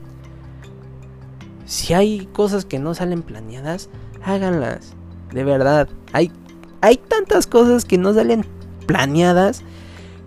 Si 1.69 1.93
hay 1.93 2.27
cosas 2.33 2.65
que 2.65 2.79
no 2.79 2.95
salen 2.95 3.21
planeadas, 3.21 3.91
háganlas. 4.25 4.95
De 5.33 5.45
verdad. 5.45 5.87
Hay, 6.15 6.33
hay 6.81 6.97
tantas 6.97 7.47
cosas 7.47 7.85
que 7.85 7.99
no 7.99 8.15
salen 8.15 8.47
planeadas 8.87 9.63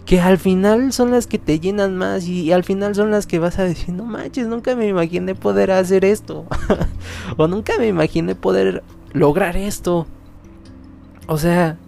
que 0.06 0.22
al 0.22 0.38
final 0.38 0.94
son 0.94 1.10
las 1.10 1.26
que 1.26 1.40
te 1.40 1.60
llenan 1.60 1.98
más 1.98 2.28
y, 2.28 2.52
al 2.52 2.64
final 2.64 2.94
son 2.94 3.10
las 3.10 3.26
que 3.26 3.40
vas 3.40 3.58
a 3.58 3.64
decir, 3.64 3.92
no 3.92 4.06
manches, 4.06 4.46
nunca 4.46 4.76
me 4.76 4.88
imaginé 4.88 5.34
poder 5.34 5.72
hacer 5.72 6.06
esto. 6.06 6.46
o 7.38 7.48
nunca 7.48 7.74
me 7.80 7.88
imaginé 7.88 8.36
poder 8.36 8.84
lograr 9.12 9.58
esto. 9.58 10.06
O 11.26 11.40
sea, 11.40 11.80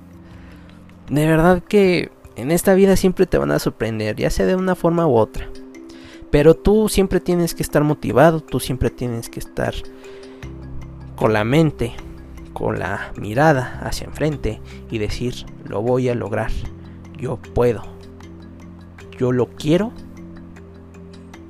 de 1.11 1.27
verdad 1.27 1.61
que 1.61 2.11
en 2.35 2.49
esta 2.49 2.73
vida 2.73 2.95
siempre 2.95 3.27
te 3.27 3.37
van 3.37 3.51
a 3.51 3.59
sorprender, 3.59 4.15
ya 4.15 4.31
sea 4.31 4.47
de 4.47 4.55
una 4.55 4.73
forma 4.73 5.05
u 5.05 5.15
otra. 5.15 5.47
Pero 6.33 6.55
tú 6.55 6.89
siempre 6.89 7.19
tienes 7.19 7.53
que 7.53 7.61
estar 7.61 7.83
motivado, 7.83 8.41
tú 8.41 8.59
siempre 8.59 8.89
tienes 8.89 9.29
que 9.29 9.39
estar 9.39 9.75
con 11.15 11.31
la 11.31 11.43
mente, 11.43 11.93
con 12.53 12.79
la 12.79 13.13
mirada 13.21 13.79
hacia 13.83 14.07
enfrente 14.07 14.59
y 14.89 14.97
decir, 14.97 15.45
lo 15.63 15.83
voy 15.83 16.09
a 16.09 16.15
lograr, 16.15 16.49
yo 17.19 17.37
puedo, 17.37 17.83
yo 19.19 19.31
lo 19.31 19.45
quiero 19.45 19.91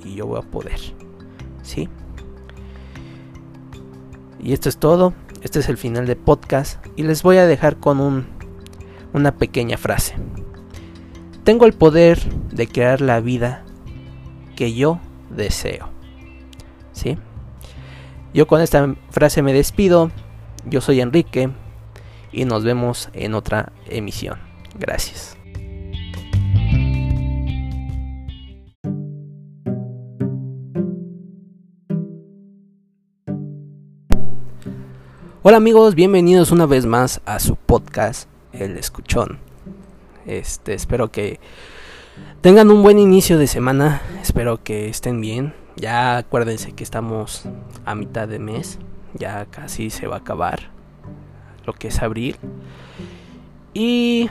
y 0.04 0.16
yo 0.16 0.28
voy 0.28 0.40
a 0.40 0.52
poder. 0.52 0.82
¿Sí? 1.62 1.88
Y 4.42 4.52
esto 4.52 4.68
es 4.68 4.76
todo, 4.80 5.14
este 5.44 5.60
es 5.60 5.70
el 5.70 5.78
final 5.78 6.08
del 6.08 6.18
podcast 6.18 6.86
y 6.98 7.04
les 7.04 7.24
voy 7.24 7.38
a 7.38 7.48
dejar 7.48 7.78
con 7.78 8.02
un, 8.02 8.26
una 9.14 9.38
pequeña 9.38 9.78
frase. 9.78 10.16
Tengo 11.46 11.68
el 11.68 11.72
poder 11.72 12.20
de 12.52 12.68
crear 12.68 13.00
la 13.00 13.22
vida 13.22 13.64
que 14.56 14.74
yo 14.74 15.00
deseo. 15.30 15.90
¿sí? 16.94 17.18
Yo 18.34 18.48
con 18.48 18.62
esta 18.62 18.96
frase 19.10 19.42
me 19.42 19.54
despido. 19.54 20.12
Yo 20.66 20.82
soy 20.82 21.02
Enrique 21.02 21.50
y 22.32 22.46
nos 22.46 22.64
vemos 22.64 23.10
en 23.14 23.34
otra 23.34 23.72
emisión. 23.88 24.40
Gracias. 24.80 25.38
Hola 35.46 35.58
amigos, 35.58 35.94
bienvenidos 35.94 36.52
una 36.52 36.66
vez 36.66 36.86
más 36.86 37.20
a 37.26 37.40
su 37.40 37.58
podcast 37.58 38.30
El 38.54 38.78
Escuchón. 38.78 39.40
Este, 40.26 40.74
espero 40.74 41.12
que 41.12 41.42
tengan 42.42 42.72
un 42.72 42.84
buen 42.84 43.00
inicio 43.00 43.38
de 43.38 43.48
semana, 43.48 44.02
espero 44.22 44.64
que 44.64 44.90
estén 44.90 45.22
bien. 45.22 45.54
Ya 45.76 46.18
acuérdense 46.18 46.74
que 46.74 46.84
estamos 46.84 47.46
a 47.86 47.96
mitad 47.96 48.28
de 48.28 48.40
mes, 48.40 48.80
ya 49.14 49.46
casi 49.46 49.90
se 49.90 50.08
va 50.08 50.18
a 50.18 50.20
acabar 50.20 50.70
lo 51.66 51.74
que 51.74 51.88
es 51.88 52.02
abril. 52.02 52.38
Y 53.74 54.30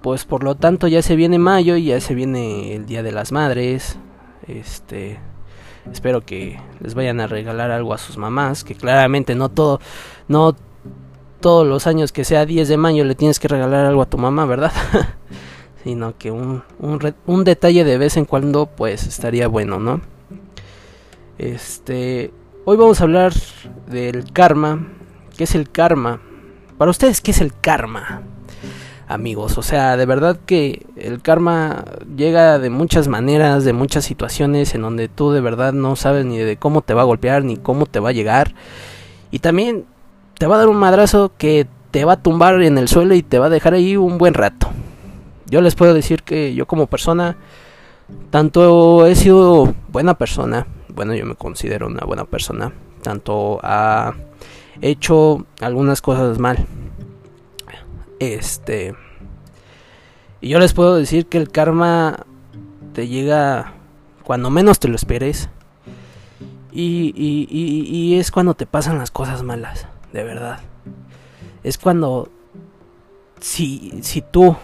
pues 0.00 0.24
por 0.24 0.42
lo 0.42 0.56
tanto 0.56 0.88
ya 0.88 1.02
se 1.02 1.16
viene 1.16 1.38
mayo 1.38 1.76
y 1.76 1.84
ya 1.86 2.00
se 2.00 2.14
viene 2.14 2.74
el 2.74 2.86
Día 2.86 3.02
de 3.02 3.12
las 3.12 3.32
Madres. 3.32 3.96
Este, 4.48 5.20
espero 5.90 6.22
que 6.22 6.60
les 6.80 6.94
vayan 6.94 7.20
a 7.20 7.28
regalar 7.28 7.70
algo 7.70 7.94
a 7.94 7.98
sus 7.98 8.16
mamás, 8.16 8.64
que 8.64 8.74
claramente 8.74 9.34
no 9.34 9.48
todo 9.48 9.80
no 10.28 10.56
todos 11.40 11.66
los 11.66 11.86
años 11.86 12.12
que 12.12 12.24
sea 12.24 12.46
10 12.46 12.68
de 12.68 12.76
mayo 12.76 13.04
le 13.04 13.14
tienes 13.14 13.38
que 13.38 13.48
regalar 13.48 13.84
algo 13.84 14.02
a 14.02 14.06
tu 14.06 14.18
mamá, 14.18 14.46
¿verdad? 14.46 14.72
Sino 15.82 16.16
que 16.16 16.30
un, 16.30 16.62
un, 16.78 17.14
un 17.26 17.44
detalle 17.44 17.84
de 17.84 17.98
vez 17.98 18.16
en 18.16 18.24
cuando 18.24 18.66
pues 18.66 19.06
estaría 19.06 19.48
bueno, 19.48 19.80
¿no? 19.80 20.00
Este, 21.38 22.30
hoy 22.64 22.76
vamos 22.76 23.00
a 23.00 23.04
hablar 23.04 23.32
del 23.88 24.32
karma. 24.32 24.88
¿Qué 25.36 25.44
es 25.44 25.54
el 25.54 25.70
karma? 25.70 26.20
Para 26.78 26.90
ustedes, 26.90 27.20
¿qué 27.20 27.32
es 27.32 27.40
el 27.40 27.52
karma? 27.58 28.22
Amigos, 29.08 29.58
o 29.58 29.62
sea, 29.62 29.96
de 29.96 30.06
verdad 30.06 30.38
que 30.46 30.86
el 30.96 31.20
karma 31.20 31.84
llega 32.16 32.58
de 32.58 32.70
muchas 32.70 33.08
maneras, 33.08 33.64
de 33.64 33.72
muchas 33.72 34.04
situaciones 34.04 34.74
en 34.74 34.82
donde 34.82 35.08
tú 35.08 35.32
de 35.32 35.40
verdad 35.40 35.72
no 35.72 35.96
sabes 35.96 36.24
ni 36.24 36.38
de 36.38 36.56
cómo 36.56 36.82
te 36.82 36.94
va 36.94 37.02
a 37.02 37.06
golpear, 37.06 37.44
ni 37.44 37.56
cómo 37.56 37.86
te 37.86 38.00
va 38.00 38.10
a 38.10 38.12
llegar. 38.12 38.54
Y 39.30 39.40
también 39.40 39.84
te 40.38 40.46
va 40.46 40.54
a 40.54 40.58
dar 40.58 40.68
un 40.68 40.78
madrazo 40.78 41.32
que 41.36 41.66
te 41.90 42.04
va 42.04 42.14
a 42.14 42.22
tumbar 42.22 42.62
en 42.62 42.78
el 42.78 42.88
suelo 42.88 43.14
y 43.14 43.22
te 43.22 43.38
va 43.38 43.46
a 43.46 43.50
dejar 43.50 43.74
ahí 43.74 43.96
un 43.96 44.16
buen 44.16 44.34
rato. 44.34 44.68
Yo 45.52 45.60
les 45.60 45.74
puedo 45.74 45.92
decir 45.92 46.22
que 46.22 46.54
yo 46.54 46.66
como 46.66 46.86
persona, 46.86 47.36
tanto 48.30 49.06
he 49.06 49.14
sido 49.14 49.74
buena 49.88 50.16
persona, 50.16 50.66
bueno, 50.88 51.14
yo 51.14 51.26
me 51.26 51.34
considero 51.34 51.88
una 51.88 52.06
buena 52.06 52.24
persona, 52.24 52.72
tanto 53.02 53.60
ha 53.62 54.14
hecho 54.80 55.44
algunas 55.60 56.00
cosas 56.00 56.38
mal. 56.38 56.64
Este. 58.18 58.94
Y 60.40 60.48
yo 60.48 60.58
les 60.58 60.72
puedo 60.72 60.96
decir 60.96 61.26
que 61.26 61.36
el 61.36 61.50
karma 61.50 62.24
te 62.94 63.08
llega 63.08 63.74
cuando 64.24 64.48
menos 64.48 64.78
te 64.78 64.88
lo 64.88 64.96
esperes. 64.96 65.50
Y, 66.72 67.12
y, 67.14 67.46
y, 67.50 67.94
y 67.94 68.18
es 68.18 68.30
cuando 68.30 68.54
te 68.54 68.64
pasan 68.64 68.96
las 68.96 69.10
cosas 69.10 69.42
malas, 69.42 69.86
de 70.14 70.24
verdad. 70.24 70.60
Es 71.62 71.76
cuando 71.76 72.30
si, 73.38 73.98
si 74.00 74.22
tú 74.22 74.56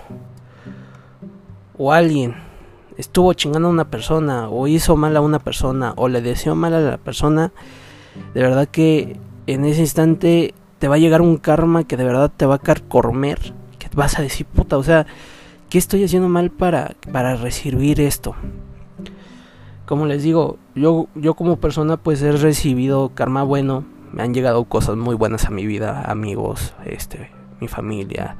o 1.79 1.93
alguien 1.93 2.35
estuvo 2.99 3.33
chingando 3.33 3.69
a 3.69 3.71
una 3.71 3.91
persona 3.91 4.49
o 4.49 4.67
hizo 4.67 4.97
mal 4.97 5.17
a 5.17 5.21
una 5.21 5.39
persona 5.39 5.95
o 5.97 6.09
le 6.09 6.21
deseó 6.21 6.55
mal 6.55 6.75
a 6.75 6.81
la 6.81 6.99
persona, 6.99 7.53
de 8.35 8.43
verdad 8.43 8.69
que 8.69 9.17
en 9.47 9.65
ese 9.65 9.81
instante 9.81 10.53
te 10.79 10.89
va 10.89 10.97
a 10.97 10.99
llegar 10.99 11.23
un 11.23 11.39
karma 11.39 11.85
que 11.85 11.97
de 11.97 12.05
verdad 12.05 12.31
te 12.37 12.45
va 12.45 12.57
a 12.57 12.59
carcomer, 12.59 13.39
que 13.79 13.89
vas 13.95 14.19
a 14.19 14.23
decir, 14.23 14.47
puta, 14.47 14.77
o 14.77 14.83
sea, 14.83 15.07
¿qué 15.71 15.79
estoy 15.79 16.05
haciendo 16.05 16.29
mal 16.29 16.51
para, 16.51 16.97
para 17.13 17.37
recibir 17.37 18.01
esto? 18.01 18.35
Como 19.87 20.05
les 20.05 20.23
digo, 20.23 20.59
yo, 20.75 21.07
yo 21.15 21.35
como 21.35 21.57
persona 21.57 21.97
pues 21.97 22.21
he 22.23 22.33
recibido 22.33 23.11
karma 23.15 23.45
bueno, 23.45 23.85
me 24.13 24.23
han 24.23 24.35
llegado 24.35 24.65
cosas 24.65 24.97
muy 24.97 25.15
buenas 25.15 25.47
a 25.47 25.51
mi 25.51 25.67
vida, 25.67 26.03
amigos, 26.03 26.75
este, 26.85 27.31
mi 27.61 27.69
familia, 27.69 28.37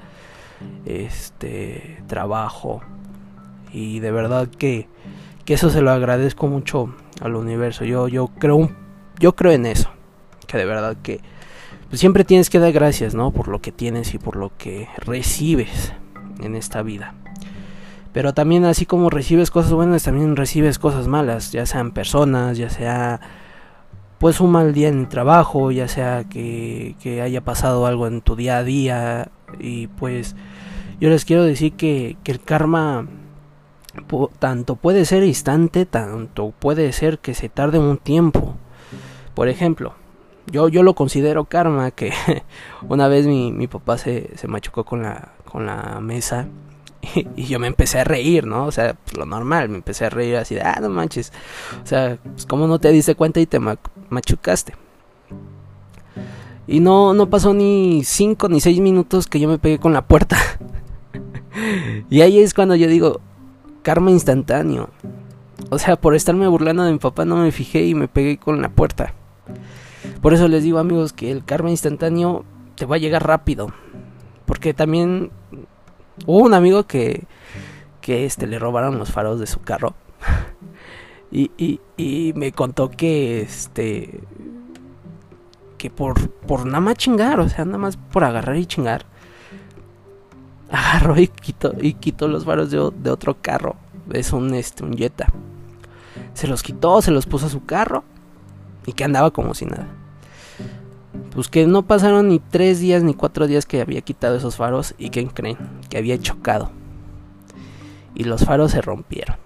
este, 0.85 2.03
trabajo, 2.07 2.83
y 3.73 4.01
de 4.01 4.11
verdad 4.11 4.49
que, 4.49 4.89
que 5.45 5.55
eso 5.55 5.71
se 5.71 5.81
lo 5.81 5.91
agradezco 5.91 6.47
mucho 6.47 6.95
al 7.21 7.35
universo. 7.35 7.85
Yo, 7.85 8.09
yo 8.09 8.29
creo 8.39 8.71
yo 9.19 9.35
creo 9.35 9.53
en 9.53 9.67
eso. 9.67 9.91
Que 10.47 10.59
de 10.59 10.65
verdad 10.65 10.97
que 11.03 11.21
pues, 11.89 12.01
siempre 12.01 12.25
tienes 12.25 12.51
que 12.51 12.59
dar 12.59 12.73
gracias, 12.73 13.15
¿no? 13.15 13.31
Por 13.31 13.49
lo 13.49 13.61
que 13.61 13.73
tienes 13.73 14.15
y 14.15 14.19
por 14.19 14.37
lo 14.37 14.53
que 14.57 14.89
recibes 14.99 15.93
en 16.41 16.55
esta 16.55 16.83
vida. 16.83 17.15
Pero 18.13 18.33
también 18.33 18.65
así 18.65 18.87
como 18.87 19.11
recibes 19.11 19.51
cosas 19.51 19.73
buenas, 19.73 20.05
también 20.05 20.37
recibes 20.37 20.79
cosas 20.79 21.07
malas, 21.07 21.53
ya 21.53 21.67
sean 21.67 21.93
personas, 21.93 22.57
ya 22.57 22.71
sea 22.71 23.21
pues 24.19 24.41
un 24.41 24.51
mal 24.51 24.73
día 24.73 24.89
en 24.89 25.01
el 25.01 25.09
trabajo, 25.09 25.71
ya 25.71 25.87
sea 25.87 26.25
que, 26.25 26.97
que 27.01 27.23
haya 27.23 27.43
pasado 27.43 27.87
algo 27.87 28.07
en 28.07 28.21
tu 28.21 28.35
día 28.35 28.59
a 28.59 28.65
día. 28.65 29.31
Y 29.61 29.87
pues 29.89 30.35
yo 31.01 31.11
les 31.11 31.25
quiero 31.25 31.45
decir 31.45 31.75
que, 31.75 32.17
que 32.25 32.33
el 32.33 32.41
karma 32.41 33.07
tanto 34.39 34.77
puede 34.77 35.05
ser 35.05 35.23
instante, 35.23 35.87
tanto 35.87 36.53
puede 36.59 36.93
ser 36.93 37.19
que 37.19 37.35
se 37.35 37.49
tarde 37.49 37.79
un 37.79 37.99
tiempo. 37.99 38.55
Por 39.35 39.49
ejemplo, 39.49 39.95
yo, 40.51 40.69
yo 40.69 40.83
lo 40.83 40.95
considero 40.95 41.45
karma 41.45 41.91
que 41.91 42.13
una 42.89 43.09
vez 43.09 43.27
mi, 43.27 43.53
mi 43.53 43.67
papá 43.67 43.99
se, 43.99 44.37
se, 44.37 44.49
machucó 44.49 44.85
con 44.85 45.03
la, 45.03 45.33
con 45.45 45.67
la 45.67 46.01
mesa 46.01 46.49
y, 47.37 47.45
yo 47.45 47.59
me 47.59 47.67
empecé 47.67 48.01
a 48.01 48.05
reír, 48.05 48.47
¿no? 48.47 48.67
O 48.67 48.73
sea, 48.73 48.95
pues, 48.95 49.17
lo 49.17 49.27
normal, 49.27 49.69
me 49.69 49.77
empecé 49.77 50.07
a 50.07 50.11
reír 50.11 50.37
así 50.37 50.55
de, 50.55 50.63
ah, 50.63 50.79
no 50.81 50.89
manches. 50.89 51.33
O 51.83 51.87
sea, 51.87 52.19
pues 52.23 52.47
como 52.47 52.67
no 52.67 52.79
te 52.79 52.91
diste 52.91 53.15
cuenta 53.15 53.41
y 53.41 53.47
te 53.47 53.59
machucaste. 54.11 54.75
Y 56.67 56.81
no, 56.81 57.15
no 57.15 57.31
pasó 57.31 57.55
ni 57.55 58.03
5 58.05 58.49
ni 58.51 58.61
6 58.61 58.81
minutos 58.81 59.27
que 59.27 59.41
yo 59.41 59.49
me 59.49 59.59
pegué 59.59 59.79
con 59.79 59.95
la 59.95 60.07
puerta. 60.07 60.37
y 62.11 62.21
ahí 62.21 62.41
es 62.41 62.53
cuando 62.53 62.75
yo 62.75 62.89
digo, 62.89 63.21
karma 63.83 64.11
instantáneo. 64.11 64.91
O 65.71 65.79
sea, 65.79 65.97
por 65.97 66.15
estarme 66.15 66.47
burlando 66.47 66.85
de 66.85 66.93
mi 66.93 66.99
papá 66.99 67.25
no 67.25 67.37
me 67.37 67.53
fijé 67.53 67.85
y 67.85 67.95
me 67.95 68.09
pegué 68.09 68.39
con 68.39 68.63
la 68.63 68.69
puerta. 68.69 69.13
Por 70.23 70.35
eso 70.35 70.49
les 70.49 70.63
digo 70.63 70.79
amigos 70.79 71.13
que 71.13 71.31
el 71.31 71.45
karma 71.45 71.71
instantáneo 71.71 72.45
te 72.77 72.87
va 72.87 72.97
a 72.97 72.99
llegar 72.99 73.27
rápido. 73.27 73.73
Porque 74.47 74.75
también 74.75 75.31
hubo 76.27 76.39
un 76.39 76.55
amigo 76.55 76.85
que, 76.85 77.25
que 78.01 78.25
este, 78.25 78.47
le 78.47 78.59
robaron 78.59 78.99
los 78.99 79.11
faros 79.11 79.41
de 79.41 79.47
su 79.47 79.61
carro. 79.61 79.95
y, 81.31 81.51
y, 81.59 81.81
y 81.97 82.33
me 82.35 82.53
contó 82.53 82.91
que 82.91 83.43
este 83.43 84.21
que 85.79 85.91
por, 85.91 86.29
por 86.29 86.67
nada 86.67 86.81
más 86.81 86.97
chingar, 86.97 87.41
o 87.41 87.49
sea, 87.49 87.65
nada 87.65 87.79
más 87.79 87.97
por 87.97 88.25
agarrar 88.25 88.57
y 88.57 88.67
chingar, 88.67 89.07
agarró 90.71 91.19
y 91.19 91.29
quitó, 91.29 91.75
y 91.81 91.95
quitó 91.95 92.29
los 92.29 92.45
faros 92.45 92.71
de, 92.71 92.79
otro 92.79 93.37
carro. 93.41 93.77
Es 94.13 94.33
un, 94.33 94.55
este, 94.55 94.85
un 94.85 94.97
Jetta. 94.97 95.27
Se 96.35 96.47
los 96.47 96.63
quitó, 96.63 97.03
se 97.03 97.11
los 97.11 97.27
puso 97.27 97.47
a 97.47 97.51
su 97.51 97.65
carro 97.65 98.05
y 98.87 98.93
que 98.93 99.05
andaba 99.05 99.31
como 99.31 99.55
si 99.55 99.67
nada. 99.67 99.89
Pues 101.35 101.49
que 101.49 101.67
no 101.67 101.83
pasaron 101.83 102.29
ni 102.29 102.39
tres 102.39 102.81
días 102.81 103.03
ni 103.03 103.15
cuatro 103.15 103.47
días 103.47 103.67
que 103.67 103.81
había 103.81 104.01
quitado 104.01 104.37
esos 104.37 104.57
faros 104.57 104.95
y 104.99 105.11
que 105.11 105.27
creen 105.29 105.59
que 105.89 105.99
había 105.99 106.19
chocado. 106.19 106.71
Y 108.15 108.25
los 108.25 108.45
faros 108.45 108.73
se 108.73 108.81
rompieron. 108.81 109.37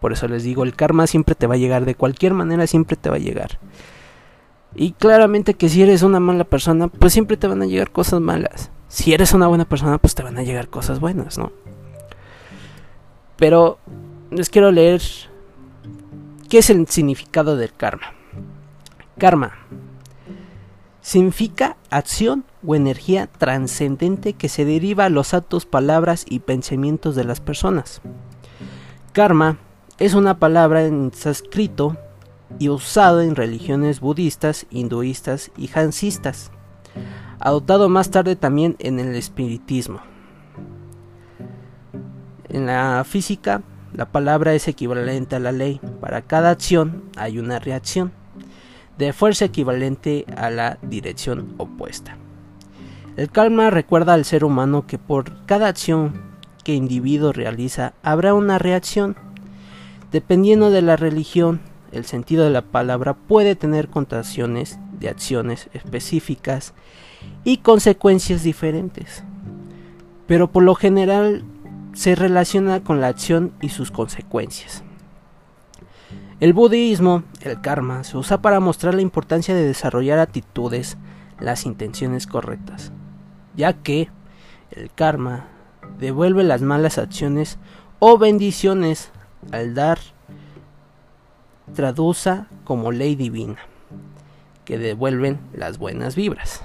Por 0.00 0.12
eso 0.12 0.28
les 0.28 0.42
digo, 0.42 0.64
el 0.64 0.74
karma 0.74 1.06
siempre 1.06 1.34
te 1.34 1.46
va 1.46 1.54
a 1.54 1.58
llegar, 1.58 1.84
de 1.84 1.94
cualquier 1.94 2.34
manera 2.34 2.66
siempre 2.66 2.96
te 2.96 3.10
va 3.10 3.16
a 3.16 3.20
llegar. 3.20 3.58
Y 4.74 4.92
claramente 4.92 5.54
que 5.54 5.68
si 5.68 5.82
eres 5.82 6.02
una 6.02 6.20
mala 6.20 6.44
persona, 6.44 6.88
pues 6.88 7.12
siempre 7.12 7.36
te 7.36 7.46
van 7.46 7.62
a 7.62 7.66
llegar 7.66 7.90
cosas 7.90 8.20
malas 8.20 8.70
si 8.88 9.12
eres 9.12 9.32
una 9.32 9.48
buena 9.48 9.64
persona, 9.64 9.98
pues 9.98 10.14
te 10.14 10.22
van 10.22 10.38
a 10.38 10.42
llegar 10.42 10.68
cosas 10.68 11.00
buenas, 11.00 11.38
¿no? 11.38 11.52
Pero 13.36 13.78
les 14.30 14.48
quiero 14.48 14.70
leer 14.70 15.02
qué 16.48 16.58
es 16.58 16.70
el 16.70 16.86
significado 16.86 17.56
del 17.56 17.72
karma. 17.74 18.12
Karma 19.18 19.52
significa 21.00 21.76
acción 21.90 22.44
o 22.66 22.74
energía 22.74 23.26
trascendente 23.26 24.32
que 24.32 24.48
se 24.48 24.64
deriva 24.64 25.04
a 25.04 25.10
los 25.10 25.34
actos, 25.34 25.66
palabras 25.66 26.24
y 26.28 26.40
pensamientos 26.40 27.14
de 27.14 27.24
las 27.24 27.40
personas. 27.40 28.00
Karma 29.12 29.58
es 29.98 30.14
una 30.14 30.38
palabra 30.38 30.84
en 30.84 31.12
sánscrito 31.14 31.96
y 32.58 32.68
usado 32.68 33.22
en 33.22 33.36
religiones 33.36 34.00
budistas, 34.00 34.66
hinduistas 34.70 35.50
y 35.56 35.68
jansistas 35.68 36.50
adoptado 37.40 37.88
más 37.88 38.10
tarde 38.10 38.36
también 38.36 38.76
en 38.78 38.98
el 38.98 39.14
espiritismo. 39.14 40.00
En 42.48 42.66
la 42.66 43.04
física, 43.04 43.62
la 43.92 44.06
palabra 44.06 44.54
es 44.54 44.68
equivalente 44.68 45.36
a 45.36 45.40
la 45.40 45.52
ley. 45.52 45.80
Para 46.00 46.22
cada 46.22 46.50
acción 46.50 47.04
hay 47.16 47.38
una 47.38 47.58
reacción. 47.58 48.12
de 48.98 49.12
fuerza 49.12 49.44
equivalente 49.44 50.24
a 50.38 50.48
la 50.48 50.78
dirección 50.80 51.54
opuesta. 51.58 52.16
El 53.18 53.30
karma 53.30 53.68
recuerda 53.68 54.14
al 54.14 54.24
ser 54.24 54.42
humano 54.42 54.86
que 54.86 54.96
por 54.96 55.44
cada 55.44 55.68
acción 55.68 56.22
que 56.64 56.74
individuo 56.74 57.32
realiza 57.32 57.92
habrá 58.02 58.32
una 58.32 58.58
reacción. 58.58 59.16
Dependiendo 60.12 60.70
de 60.70 60.80
la 60.80 60.96
religión, 60.96 61.60
el 61.92 62.06
sentido 62.06 62.44
de 62.44 62.50
la 62.50 62.62
palabra 62.62 63.12
puede 63.12 63.54
tener 63.54 63.88
contaciones 63.88 64.78
de 64.98 65.10
acciones 65.10 65.68
específicas 65.74 66.72
y 67.44 67.58
consecuencias 67.58 68.42
diferentes. 68.42 69.22
Pero 70.26 70.50
por 70.50 70.62
lo 70.62 70.74
general 70.74 71.44
se 71.92 72.14
relaciona 72.14 72.82
con 72.82 73.00
la 73.00 73.08
acción 73.08 73.52
y 73.60 73.70
sus 73.70 73.90
consecuencias. 73.90 74.82
El 76.38 76.52
budismo, 76.52 77.22
el 77.40 77.60
karma, 77.62 78.04
se 78.04 78.18
usa 78.18 78.42
para 78.42 78.60
mostrar 78.60 78.94
la 78.94 79.00
importancia 79.00 79.54
de 79.54 79.64
desarrollar 79.64 80.18
actitudes, 80.18 80.98
las 81.40 81.64
intenciones 81.64 82.26
correctas, 82.26 82.92
ya 83.56 83.72
que 83.72 84.10
el 84.70 84.90
karma 84.92 85.46
devuelve 85.98 86.44
las 86.44 86.60
malas 86.60 86.98
acciones 86.98 87.58
o 88.00 88.18
bendiciones 88.18 89.10
al 89.50 89.74
dar 89.74 89.98
traduza 91.74 92.48
como 92.64 92.92
ley 92.92 93.16
divina, 93.16 93.56
que 94.66 94.76
devuelven 94.78 95.40
las 95.54 95.78
buenas 95.78 96.16
vibras. 96.16 96.62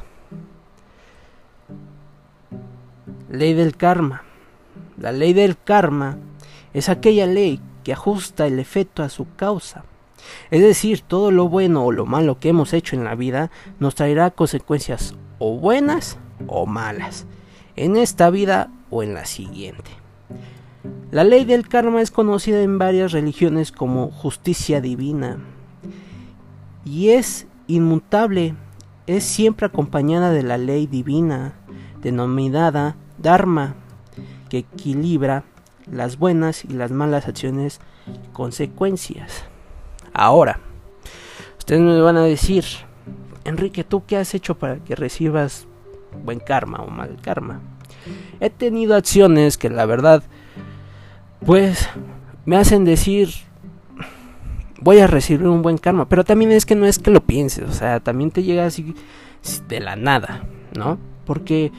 Ley 3.29 3.53
del 3.53 3.75
karma. 3.75 4.23
La 4.97 5.11
ley 5.11 5.33
del 5.33 5.57
karma 5.57 6.17
es 6.73 6.89
aquella 6.89 7.25
ley 7.25 7.59
que 7.83 7.93
ajusta 7.93 8.45
el 8.47 8.59
efecto 8.59 9.03
a 9.03 9.09
su 9.09 9.27
causa. 9.35 9.83
Es 10.51 10.61
decir, 10.61 11.01
todo 11.01 11.31
lo 11.31 11.49
bueno 11.49 11.85
o 11.85 11.91
lo 11.91 12.05
malo 12.05 12.39
que 12.39 12.49
hemos 12.49 12.73
hecho 12.73 12.95
en 12.95 13.03
la 13.03 13.15
vida 13.15 13.49
nos 13.79 13.95
traerá 13.95 14.31
consecuencias 14.31 15.15
o 15.39 15.57
buenas 15.57 16.17
o 16.47 16.65
malas, 16.65 17.25
en 17.75 17.97
esta 17.97 18.29
vida 18.29 18.69
o 18.89 19.03
en 19.03 19.13
la 19.13 19.25
siguiente. 19.25 19.89
La 21.11 21.23
ley 21.23 21.45
del 21.45 21.67
karma 21.67 22.01
es 22.01 22.11
conocida 22.11 22.61
en 22.61 22.77
varias 22.77 23.11
religiones 23.11 23.71
como 23.71 24.11
justicia 24.11 24.79
divina 24.79 25.39
y 26.85 27.09
es 27.09 27.47
inmutable, 27.67 28.55
es 29.07 29.23
siempre 29.23 29.65
acompañada 29.65 30.31
de 30.31 30.43
la 30.43 30.57
ley 30.57 30.87
divina 30.87 31.55
denominada 32.01 32.95
Dharma, 33.17 33.75
que 34.49 34.59
equilibra 34.59 35.43
las 35.89 36.17
buenas 36.17 36.65
y 36.65 36.69
las 36.69 36.91
malas 36.91 37.27
acciones 37.27 37.79
consecuencias. 38.33 39.45
Ahora, 40.13 40.59
ustedes 41.57 41.81
me 41.81 42.01
van 42.01 42.17
a 42.17 42.23
decir, 42.23 42.65
Enrique, 43.43 43.83
¿tú 43.83 44.03
qué 44.05 44.17
has 44.17 44.33
hecho 44.33 44.57
para 44.57 44.77
que 44.77 44.95
recibas 44.95 45.67
buen 46.23 46.39
karma 46.39 46.79
o 46.79 46.89
mal 46.89 47.17
karma? 47.21 47.61
He 48.39 48.49
tenido 48.49 48.95
acciones 48.95 49.57
que 49.57 49.69
la 49.69 49.85
verdad, 49.85 50.23
pues, 51.45 51.87
me 52.45 52.57
hacen 52.57 52.83
decir, 52.83 53.29
voy 54.79 54.99
a 54.99 55.07
recibir 55.07 55.47
un 55.47 55.61
buen 55.61 55.77
karma, 55.77 56.09
pero 56.09 56.23
también 56.23 56.51
es 56.51 56.65
que 56.65 56.75
no 56.75 56.85
es 56.85 56.99
que 56.99 57.11
lo 57.11 57.21
pienses, 57.21 57.69
o 57.69 57.73
sea, 57.73 57.99
también 57.99 58.31
te 58.31 58.43
llega 58.43 58.65
así 58.65 58.95
de 59.67 59.79
la 59.79 59.95
nada, 59.95 60.43
¿no? 60.75 60.97
Porque 61.25 61.71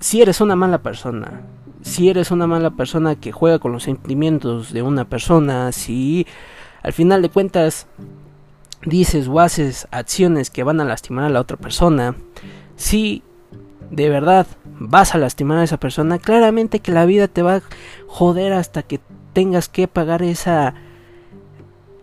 si 0.00 0.22
eres 0.22 0.40
una 0.40 0.56
mala 0.56 0.78
persona, 0.78 1.42
si 1.82 2.08
eres 2.08 2.30
una 2.30 2.46
mala 2.46 2.70
persona 2.70 3.16
que 3.16 3.32
juega 3.32 3.58
con 3.58 3.72
los 3.72 3.84
sentimientos 3.84 4.72
de 4.72 4.82
una 4.82 5.04
persona, 5.04 5.72
si 5.72 6.26
al 6.82 6.92
final 6.92 7.22
de 7.22 7.30
cuentas 7.30 7.86
dices 8.84 9.28
o 9.28 9.40
haces 9.40 9.88
acciones 9.90 10.50
que 10.50 10.62
van 10.62 10.80
a 10.80 10.84
lastimar 10.84 11.24
a 11.24 11.30
la 11.30 11.40
otra 11.40 11.56
persona, 11.56 12.14
si 12.76 13.22
de 13.90 14.08
verdad 14.08 14.46
vas 14.78 15.14
a 15.14 15.18
lastimar 15.18 15.58
a 15.58 15.64
esa 15.64 15.78
persona, 15.78 16.18
claramente 16.18 16.80
que 16.80 16.92
la 16.92 17.06
vida 17.06 17.26
te 17.26 17.42
va 17.42 17.56
a 17.56 17.62
joder 18.06 18.52
hasta 18.52 18.82
que 18.82 19.00
tengas 19.32 19.68
que 19.68 19.88
pagar 19.88 20.22
esa 20.22 20.74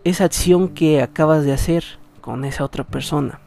esa 0.03 0.25
acción 0.25 0.69
que 0.69 1.01
acabas 1.01 1.45
de 1.45 1.53
hacer 1.53 1.83
con 2.21 2.45
esa 2.45 2.63
otra 2.63 2.83
persona. 2.83 3.39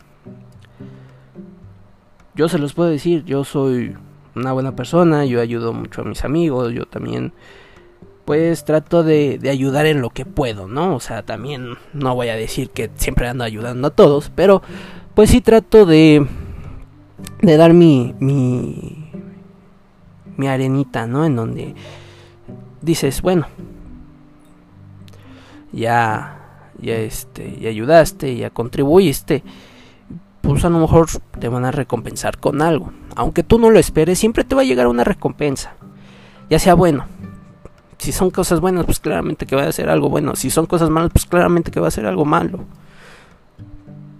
Yo 2.35 2.49
se 2.49 2.59
los 2.59 2.75
puedo 2.75 2.91
decir, 2.91 3.25
yo 3.25 3.45
soy 3.45 3.97
una 4.39 4.53
buena 4.53 4.75
persona, 4.75 5.25
yo 5.25 5.41
ayudo 5.41 5.73
mucho 5.73 6.03
a 6.03 6.05
mis 6.05 6.25
amigos, 6.25 6.73
yo 6.73 6.87
también 6.87 7.33
pues 8.25 8.65
trato 8.65 9.03
de, 9.05 9.41
ayudar 9.51 9.87
en 9.87 10.03
lo 10.03 10.11
que 10.11 10.27
puedo, 10.27 10.69
¿no? 10.69 10.95
O 10.95 11.01
sea, 11.01 11.25
también 11.25 11.77
no 11.95 12.15
voy 12.15 12.29
a 12.29 12.37
decir 12.37 12.71
que 12.71 12.91
siempre 12.97 13.27
ando 13.27 13.45
ayudando 13.45 13.89
a 13.89 13.91
todos, 13.91 14.31
pero 14.35 14.63
pues 15.15 15.31
sí 15.31 15.41
trato 15.41 15.87
de, 15.87 16.27
de 17.41 17.57
dar 17.57 17.73
mi, 17.73 18.15
mi, 18.21 19.11
mi 20.37 20.47
arenita, 20.47 21.07
¿no? 21.07 21.25
En 21.25 21.37
donde 21.37 21.75
dices, 22.83 23.23
bueno, 23.23 23.47
ya, 25.73 26.63
ya 26.81 26.97
este, 26.97 27.59
ya 27.59 27.71
ayudaste, 27.71 28.37
ya 28.37 28.51
contribuiste 28.51 29.43
pues 30.49 30.65
a 30.65 30.71
lo 30.71 30.79
mejor 30.79 31.09
te 31.39 31.49
van 31.49 31.67
a 31.67 31.71
recompensar 31.71 32.39
con 32.39 32.63
algo. 32.63 32.91
Aunque 33.19 33.43
tú 33.43 33.59
no 33.59 33.69
lo 33.71 33.81
esperes, 33.81 34.17
siempre 34.17 34.45
te 34.45 34.55
va 34.55 34.61
a 34.63 34.65
llegar 34.65 34.87
una 34.87 35.03
recompensa. 35.03 35.73
Ya 36.49 36.61
sea 36.61 36.75
bueno. 36.75 37.05
Si 37.99 38.13
son 38.13 38.31
cosas 38.31 38.61
buenas, 38.61 38.85
pues 38.85 39.01
claramente 39.01 39.45
que 39.45 39.57
va 39.57 39.65
a 39.65 39.73
ser 39.73 39.91
algo 39.91 40.09
bueno. 40.09 40.37
Si 40.37 40.51
son 40.51 40.67
cosas 40.67 40.89
malas, 40.89 41.11
pues 41.13 41.27
claramente 41.27 41.73
que 41.73 41.81
va 41.81 41.89
a 41.89 41.91
ser 41.91 42.07
algo 42.07 42.25
malo. 42.25 42.61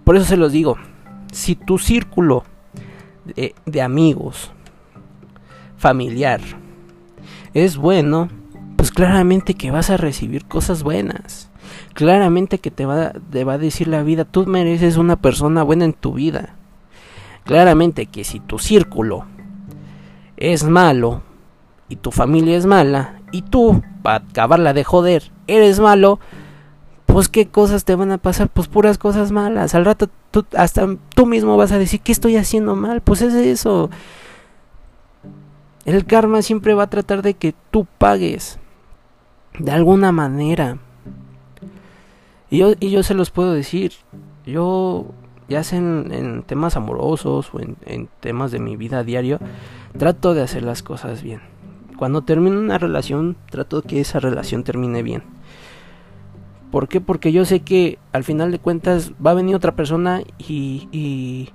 Por 0.03 0.17
eso 0.17 0.25
se 0.25 0.35
los 0.35 0.51
digo. 0.51 0.75
Si 1.31 1.55
tu 1.55 1.77
círculo 1.77 2.43
de, 3.23 3.81
amigos, 3.81 4.51
familiar, 5.77 6.41
es 7.53 7.77
bueno, 7.77 8.27
pues 8.75 8.91
claramente 8.91 9.53
que 9.53 9.71
vas 9.71 9.89
a 9.89 9.95
recibir 9.95 10.43
cosas 10.43 10.83
buenas 10.83 11.49
claramente 11.93 12.59
que 12.59 12.71
te 12.71 12.85
va, 12.85 13.13
te 13.31 13.43
va 13.43 13.53
a 13.53 13.57
decir 13.57 13.87
la 13.87 14.03
vida, 14.03 14.25
tú 14.25 14.45
mereces 14.45 14.97
una 14.97 15.15
persona 15.15 15.63
buena 15.63 15.85
en 15.85 15.93
tu 15.93 16.13
vida. 16.13 16.58
Claramente 17.49 18.05
que 18.05 18.23
si 18.23 18.39
tu 18.39 18.59
círculo 18.59 19.25
es 20.37 20.65
malo 20.65 21.23
y 21.87 21.95
tu 21.95 22.11
familia 22.11 22.55
es 22.55 22.67
mala 22.67 23.21
y 23.31 23.41
tú, 23.41 23.81
para 24.03 24.23
acabarla 24.23 24.73
de 24.73 24.83
joder, 24.83 25.31
eres 25.47 25.79
malo, 25.79 26.19
pues 27.07 27.27
qué 27.27 27.47
cosas 27.47 27.85
te 27.85 27.95
van 27.95 28.11
a 28.11 28.19
pasar, 28.19 28.49
pues 28.49 28.67
puras 28.67 28.99
cosas 28.99 29.31
malas. 29.31 29.73
Al 29.73 29.83
rato 29.83 30.11
tú, 30.29 30.45
hasta 30.55 30.95
tú 31.15 31.25
mismo 31.25 31.57
vas 31.57 31.71
a 31.71 31.79
decir, 31.79 32.01
¿qué 32.01 32.11
estoy 32.11 32.37
haciendo 32.37 32.75
mal? 32.75 33.01
Pues 33.01 33.23
es 33.23 33.33
eso. 33.33 33.89
El 35.85 36.05
karma 36.05 36.43
siempre 36.43 36.75
va 36.75 36.83
a 36.83 36.89
tratar 36.91 37.23
de 37.23 37.33
que 37.33 37.55
tú 37.71 37.87
pagues 37.97 38.59
de 39.57 39.71
alguna 39.71 40.11
manera. 40.11 40.77
Y 42.51 42.59
yo, 42.59 42.73
y 42.79 42.91
yo 42.91 43.01
se 43.01 43.15
los 43.15 43.31
puedo 43.31 43.53
decir, 43.53 43.93
yo 44.45 45.07
ya 45.49 45.63
sea 45.63 45.79
en, 45.79 46.43
temas 46.43 46.77
amorosos 46.77 47.49
o 47.53 47.59
en, 47.59 48.09
temas 48.19 48.51
de 48.51 48.59
mi 48.59 48.77
vida 48.77 49.03
diario, 49.03 49.39
trato 49.97 50.33
de 50.33 50.43
hacer 50.43 50.63
las 50.63 50.83
cosas 50.83 51.23
bien. 51.23 51.41
Cuando 51.97 52.21
termino 52.21 52.59
una 52.59 52.77
relación, 52.77 53.35
trato 53.49 53.81
que 53.81 53.99
esa 53.99 54.19
relación 54.19 54.63
termine 54.63 55.03
bien. 55.03 55.23
¿Por 56.71 56.87
qué? 56.87 57.01
Porque 57.01 57.31
yo 57.31 57.45
sé 57.45 57.61
que 57.61 57.97
al 58.13 58.23
final 58.23 58.51
de 58.51 58.59
cuentas 58.59 59.11
va 59.25 59.31
a 59.31 59.33
venir 59.33 59.55
otra 59.55 59.75
persona 59.75 60.21
y, 60.37 60.87
y, 60.91 61.49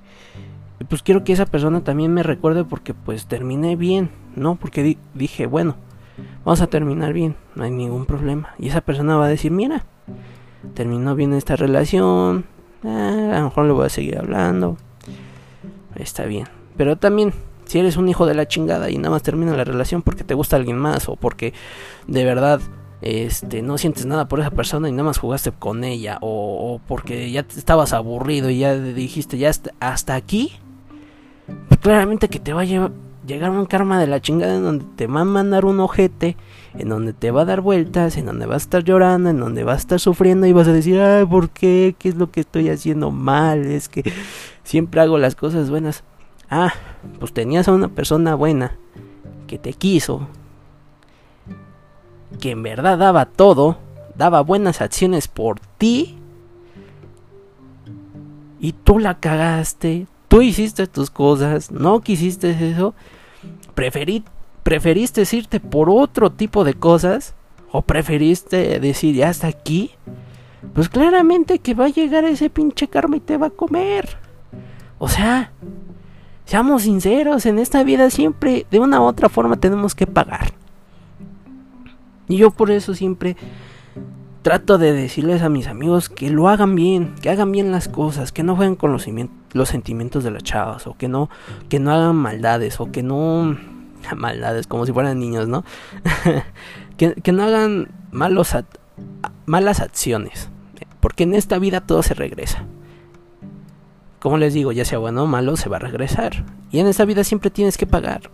pues 0.89 1.01
quiero 1.01 1.23
que 1.23 1.33
esa 1.33 1.45
persona 1.45 1.81
también 1.81 2.13
me 2.13 2.21
recuerde 2.21 2.65
porque 2.65 2.93
pues 2.93 3.25
terminé 3.25 3.77
bien, 3.77 4.09
¿no? 4.35 4.55
Porque 4.55 4.97
dije, 5.13 5.45
bueno, 5.47 5.77
vamos 6.43 6.61
a 6.61 6.67
terminar 6.67 7.13
bien, 7.13 7.35
no 7.55 7.63
hay 7.63 7.71
ningún 7.71 8.05
problema. 8.05 8.53
Y 8.59 8.67
esa 8.67 8.81
persona 8.81 9.15
va 9.15 9.25
a 9.25 9.29
decir, 9.29 9.51
mira, 9.51 9.85
terminó 10.73 11.15
bien 11.15 11.33
esta 11.33 11.55
relación, 11.55 12.45
eh, 12.85 13.31
a 13.33 13.39
lo 13.39 13.45
mejor 13.45 13.65
le 13.65 13.71
voy 13.73 13.85
a 13.85 13.89
seguir 13.89 14.17
hablando, 14.17 14.77
está 15.95 16.25
bien. 16.25 16.47
Pero 16.77 16.97
también, 16.97 17.33
si 17.65 17.79
eres 17.79 17.97
un 17.97 18.09
hijo 18.09 18.25
de 18.25 18.33
la 18.33 18.47
chingada 18.47 18.89
y 18.89 18.97
nada 18.97 19.11
más 19.11 19.23
termina 19.23 19.55
la 19.55 19.63
relación 19.63 20.01
porque 20.01 20.23
te 20.23 20.33
gusta 20.33 20.55
alguien 20.55 20.77
más 20.77 21.09
o 21.09 21.15
porque 21.15 21.53
de 22.07 22.23
verdad 22.23 22.61
este 23.01 23.61
no 23.61 23.77
sientes 23.77 24.05
nada 24.05 24.27
por 24.27 24.39
esa 24.39 24.51
persona 24.51 24.89
y 24.89 24.91
nada 24.91 25.03
más 25.03 25.17
jugaste 25.17 25.51
con 25.51 25.83
ella 25.83 26.17
o, 26.21 26.79
porque 26.87 27.31
ya 27.31 27.45
estabas 27.55 27.93
aburrido 27.93 28.49
y 28.49 28.59
ya 28.59 28.75
dijiste 28.75 29.37
ya 29.37 29.51
hasta, 29.79 30.15
aquí, 30.15 30.53
claramente 31.81 32.29
que 32.29 32.39
te 32.39 32.53
va 32.53 32.61
a 32.61 32.65
llevar 32.65 32.91
llegar 33.25 33.49
un 33.49 33.65
karma 33.65 33.99
de 33.99 34.07
la 34.07 34.21
chingada 34.21 34.55
en 34.55 34.63
donde 34.63 34.85
te 34.95 35.07
va 35.07 35.21
a 35.21 35.25
mandar 35.25 35.65
un 35.65 35.79
ojete, 35.79 36.37
en 36.77 36.89
donde 36.89 37.13
te 37.13 37.31
va 37.31 37.41
a 37.41 37.45
dar 37.45 37.61
vueltas, 37.61 38.17
en 38.17 38.25
donde 38.25 38.45
vas 38.45 38.63
a 38.63 38.65
estar 38.65 38.83
llorando, 38.83 39.29
en 39.29 39.39
donde 39.39 39.63
vas 39.63 39.75
a 39.75 39.79
estar 39.79 39.99
sufriendo 39.99 40.45
y 40.45 40.53
vas 40.53 40.67
a 40.67 40.73
decir, 40.73 40.99
ay, 40.99 41.25
¿por 41.25 41.49
qué? 41.49 41.95
¿Qué 41.97 42.09
es 42.09 42.15
lo 42.15 42.31
que 42.31 42.41
estoy 42.41 42.69
haciendo 42.69 43.11
mal? 43.11 43.65
Es 43.65 43.87
que 43.87 44.03
siempre 44.63 45.01
hago 45.01 45.17
las 45.17 45.35
cosas 45.35 45.69
buenas. 45.69 46.03
Ah, 46.49 46.73
pues 47.19 47.33
tenías 47.33 47.67
a 47.67 47.73
una 47.73 47.87
persona 47.87 48.35
buena 48.35 48.77
que 49.47 49.57
te 49.57 49.73
quiso, 49.73 50.27
que 52.39 52.51
en 52.51 52.63
verdad 52.63 52.97
daba 52.97 53.25
todo, 53.25 53.77
daba 54.15 54.41
buenas 54.41 54.81
acciones 54.81 55.27
por 55.27 55.59
ti. 55.77 56.17
y 58.59 58.71
tú 58.71 58.97
la 58.97 59.19
cagaste, 59.19 60.07
tú 60.27 60.41
hiciste 60.41 60.87
tus 60.87 61.11
cosas, 61.11 61.71
no 61.71 62.01
quisiste 62.01 62.49
eso, 62.71 62.95
preferiste 64.65 65.23
irte 65.31 65.59
por 65.59 65.91
otro 65.91 66.31
tipo 66.31 66.63
de 66.63 66.73
cosas 66.73 67.35
o 67.71 67.83
preferiste 67.83 68.79
decir 68.79 69.13
ya 69.13 69.29
hasta 69.29 69.45
aquí, 69.45 69.91
pues 70.73 70.89
claramente 70.89 71.59
que 71.59 71.75
va 71.75 71.85
a 71.85 71.89
llegar 71.89 72.25
ese 72.25 72.49
pinche 72.49 72.87
karma 72.87 73.17
y 73.17 73.19
te 73.19 73.37
va 73.37 73.47
a 73.47 73.51
comer. 73.51 74.17
O 74.97 75.07
sea, 75.07 75.51
seamos 76.45 76.81
sinceros, 76.81 77.45
en 77.45 77.59
esta 77.59 77.83
vida 77.83 78.09
siempre 78.09 78.65
de 78.71 78.79
una 78.79 79.01
u 79.01 79.03
otra 79.03 79.29
forma 79.29 79.55
tenemos 79.55 79.93
que 79.93 80.07
pagar. 80.07 80.53
Y 82.27 82.37
yo 82.37 82.49
por 82.49 82.71
eso 82.71 82.95
siempre 82.95 83.37
trato 84.41 84.79
de 84.79 84.93
decirles 84.93 85.43
a 85.43 85.49
mis 85.49 85.67
amigos 85.67 86.09
que 86.09 86.31
lo 86.31 86.49
hagan 86.49 86.73
bien, 86.73 87.13
que 87.21 87.29
hagan 87.29 87.51
bien 87.51 87.71
las 87.71 87.87
cosas, 87.87 88.31
que 88.31 88.41
no 88.41 88.55
jueguen 88.55 88.77
con 88.77 88.91
los, 88.91 89.03
sentimientos 89.69 90.23
de 90.23 90.31
las 90.31 90.41
chavas, 90.41 90.87
o 90.87 90.97
que 90.97 91.07
no, 91.07 91.29
que 91.69 91.79
no 91.79 91.91
hagan 91.91 92.15
maldades, 92.15 92.79
o 92.79 92.91
que 92.91 93.03
no 93.03 93.74
maldades 94.13 94.67
como 94.67 94.85
si 94.85 94.91
fueran 94.91 95.19
niños, 95.19 95.47
¿no? 95.47 95.63
que, 96.97 97.31
no 97.31 97.43
hagan 97.43 97.87
malos 98.11 98.55
malas 99.45 99.79
acciones, 99.79 100.49
porque 100.99 101.23
en 101.23 101.33
esta 101.33 101.57
vida 101.59 101.81
todo 101.81 102.03
se 102.03 102.13
regresa. 102.13 102.65
Como 104.19 104.37
les 104.37 104.53
digo, 104.53 104.71
ya 104.71 104.85
sea 104.85 104.97
bueno 104.97 105.23
o 105.23 105.27
malo, 105.27 105.55
se 105.55 105.69
va 105.69 105.77
a 105.77 105.79
regresar. 105.79 106.45
Y 106.71 106.79
en 106.79 106.87
esta 106.87 107.05
vida 107.05 107.23
siempre 107.23 107.51
tienes 107.51 107.77
que 107.77 107.85
pagar. 107.85 108.31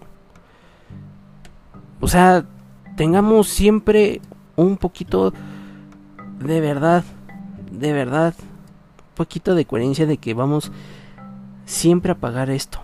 O 1.99 2.07
sea, 2.07 2.45
tengamos 2.95 3.49
siempre 3.49 4.21
un 4.55 4.77
poquito 4.77 5.33
de 6.39 6.59
verdad, 6.59 7.03
de 7.71 7.93
verdad, 7.93 8.33
un 8.39 9.15
poquito 9.15 9.55
de 9.55 9.65
coherencia 9.65 10.05
de 10.05 10.17
que 10.17 10.33
vamos 10.33 10.71
siempre 11.65 12.11
a 12.11 12.15
pagar 12.15 12.49
esto. 12.49 12.79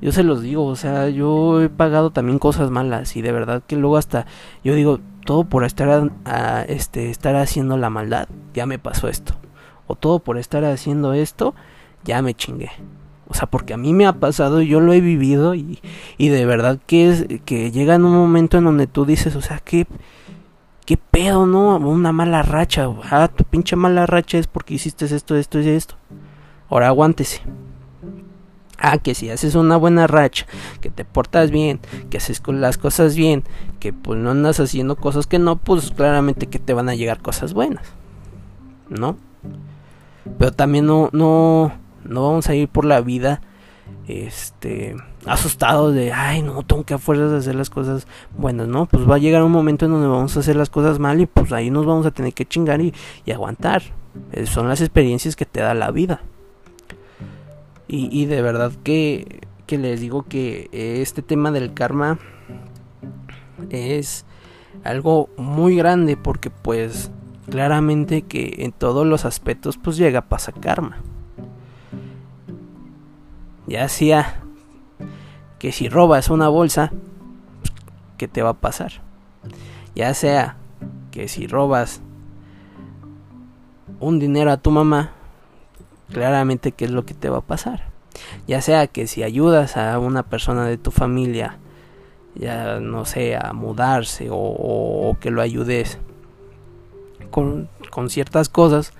Yo 0.00 0.12
se 0.12 0.22
los 0.22 0.42
digo, 0.42 0.64
o 0.64 0.76
sea, 0.76 1.08
yo 1.08 1.60
he 1.62 1.68
pagado 1.68 2.10
también 2.10 2.38
cosas 2.38 2.70
malas 2.70 3.16
y 3.16 3.22
de 3.22 3.32
verdad 3.32 3.62
que 3.66 3.76
luego 3.76 3.96
hasta 3.96 4.26
yo 4.64 4.74
digo, 4.74 5.00
todo 5.24 5.44
por 5.44 5.64
estar 5.64 6.10
este 6.68 7.10
estar 7.10 7.36
haciendo 7.36 7.76
la 7.76 7.90
maldad, 7.90 8.28
ya 8.54 8.66
me 8.66 8.78
pasó 8.78 9.08
esto. 9.08 9.34
O 9.86 9.96
todo 9.96 10.20
por 10.20 10.38
estar 10.38 10.64
haciendo 10.64 11.12
esto, 11.12 11.54
ya 12.04 12.22
me 12.22 12.34
chingué. 12.34 12.70
O 13.28 13.34
sea, 13.34 13.46
porque 13.48 13.74
a 13.74 13.76
mí 13.76 13.92
me 13.92 14.06
ha 14.06 14.14
pasado, 14.14 14.62
yo 14.62 14.80
lo 14.80 14.92
he 14.92 15.00
vivido 15.00 15.54
y, 15.54 15.80
y 16.18 16.28
de 16.30 16.46
verdad 16.46 16.78
que 16.86 17.10
es 17.10 17.26
que 17.44 17.70
llega 17.70 17.94
en 17.94 18.04
un 18.04 18.12
momento 18.12 18.58
en 18.58 18.64
donde 18.64 18.86
tú 18.86 19.04
dices, 19.04 19.36
o 19.36 19.40
sea, 19.40 19.60
qué 19.60 19.86
qué 20.90 20.96
pedo, 20.96 21.46
¿no? 21.46 21.76
Una 21.76 22.10
mala 22.10 22.42
racha. 22.42 22.88
Ah, 23.12 23.28
tu 23.28 23.44
pinche 23.44 23.76
mala 23.76 24.06
racha 24.06 24.38
es 24.38 24.48
porque 24.48 24.74
hiciste 24.74 25.04
esto, 25.04 25.36
esto 25.36 25.60
y 25.60 25.68
esto. 25.68 25.94
Ahora 26.68 26.88
aguántese. 26.88 27.42
Ah, 28.80 28.98
que 28.98 29.14
si 29.14 29.30
haces 29.30 29.54
una 29.54 29.76
buena 29.76 30.06
racha, 30.06 30.46
que 30.80 30.90
te 30.90 31.04
portas 31.04 31.50
bien, 31.50 31.80
que 32.08 32.16
haces 32.16 32.42
las 32.48 32.78
cosas 32.78 33.14
bien, 33.14 33.44
que 33.78 33.92
pues 33.92 34.18
no 34.18 34.30
andas 34.30 34.58
haciendo 34.58 34.96
cosas 34.96 35.26
que 35.26 35.38
no, 35.38 35.56
pues 35.56 35.90
claramente 35.90 36.46
que 36.46 36.58
te 36.58 36.72
van 36.72 36.88
a 36.88 36.94
llegar 36.94 37.20
cosas 37.20 37.52
buenas. 37.52 37.86
¿No? 38.88 39.16
Pero 40.38 40.52
también 40.52 40.86
no, 40.86 41.10
no, 41.12 41.72
no 42.04 42.22
vamos 42.22 42.48
a 42.48 42.54
ir 42.54 42.68
por 42.68 42.84
la 42.84 43.00
vida 43.00 43.42
este 44.08 44.96
asustados 45.26 45.94
de 45.94 46.12
ay 46.12 46.42
no 46.42 46.62
tengo 46.62 46.84
que 46.84 46.94
a 46.94 46.98
fuerzas 46.98 47.32
hacer 47.32 47.54
las 47.54 47.70
cosas 47.70 48.06
buenas 48.36 48.66
no 48.66 48.86
pues 48.86 49.08
va 49.08 49.16
a 49.16 49.18
llegar 49.18 49.42
un 49.42 49.52
momento 49.52 49.84
en 49.84 49.92
donde 49.92 50.08
vamos 50.08 50.36
a 50.36 50.40
hacer 50.40 50.56
las 50.56 50.70
cosas 50.70 50.98
mal 50.98 51.20
y 51.20 51.26
pues 51.26 51.52
ahí 51.52 51.70
nos 51.70 51.86
vamos 51.86 52.06
a 52.06 52.10
tener 52.10 52.32
que 52.32 52.46
chingar 52.46 52.80
y, 52.80 52.92
aguantar 53.30 53.82
eh, 54.32 54.46
son 54.46 54.68
las 54.68 54.80
experiencias 54.80 55.36
que 55.36 55.44
te 55.44 55.60
da 55.60 55.74
la 55.74 55.90
vida 55.90 56.22
y, 57.92 58.26
de 58.26 58.40
verdad 58.40 58.72
que, 58.84 59.40
que 59.66 59.76
les 59.76 60.00
digo 60.00 60.22
que 60.22 60.68
este 60.72 61.22
tema 61.22 61.50
del 61.50 61.74
karma 61.74 62.18
es 63.70 64.24
algo 64.84 65.28
muy 65.36 65.76
grande 65.76 66.16
porque 66.16 66.50
pues 66.50 67.10
claramente 67.50 68.22
que 68.22 68.56
en 68.58 68.72
todos 68.72 69.06
los 69.06 69.24
aspectos 69.24 69.76
pues 69.76 69.96
llega 69.96 70.20
a 70.20 70.28
pasar 70.28 70.54
karma. 70.60 70.98
Ya 73.66 73.88
sea 73.88 74.40
que 75.58 75.72
si 75.72 75.88
robas 75.88 76.30
una 76.30 76.48
bolsa, 76.48 76.92
¿qué 78.16 78.28
te 78.28 78.42
va 78.42 78.50
a 78.50 78.54
pasar? 78.54 78.92
Ya 79.94 80.14
sea 80.14 80.56
que 81.10 81.28
si 81.28 81.46
robas 81.46 82.00
un 83.98 84.18
dinero 84.18 84.50
a 84.50 84.56
tu 84.56 84.70
mamá, 84.70 85.12
claramente 86.12 86.72
qué 86.72 86.86
es 86.86 86.90
lo 86.90 87.04
que 87.04 87.14
te 87.14 87.28
va 87.28 87.38
a 87.38 87.42
pasar. 87.42 87.84
Ya 88.46 88.60
sea 88.60 88.86
que 88.86 89.06
si 89.06 89.22
ayudas 89.22 89.76
a 89.76 89.98
una 89.98 90.22
persona 90.24 90.66
de 90.66 90.78
tu 90.78 90.90
familia, 90.90 91.58
ya 92.34 92.80
no 92.80 93.04
sé, 93.04 93.36
a 93.36 93.52
mudarse 93.52 94.28
o 94.30 95.16
que 95.20 95.30
lo 95.30 95.42
ayudes 95.42 95.98
con, 97.30 97.68
ciertas 98.08 98.48
cosas, 98.48 98.92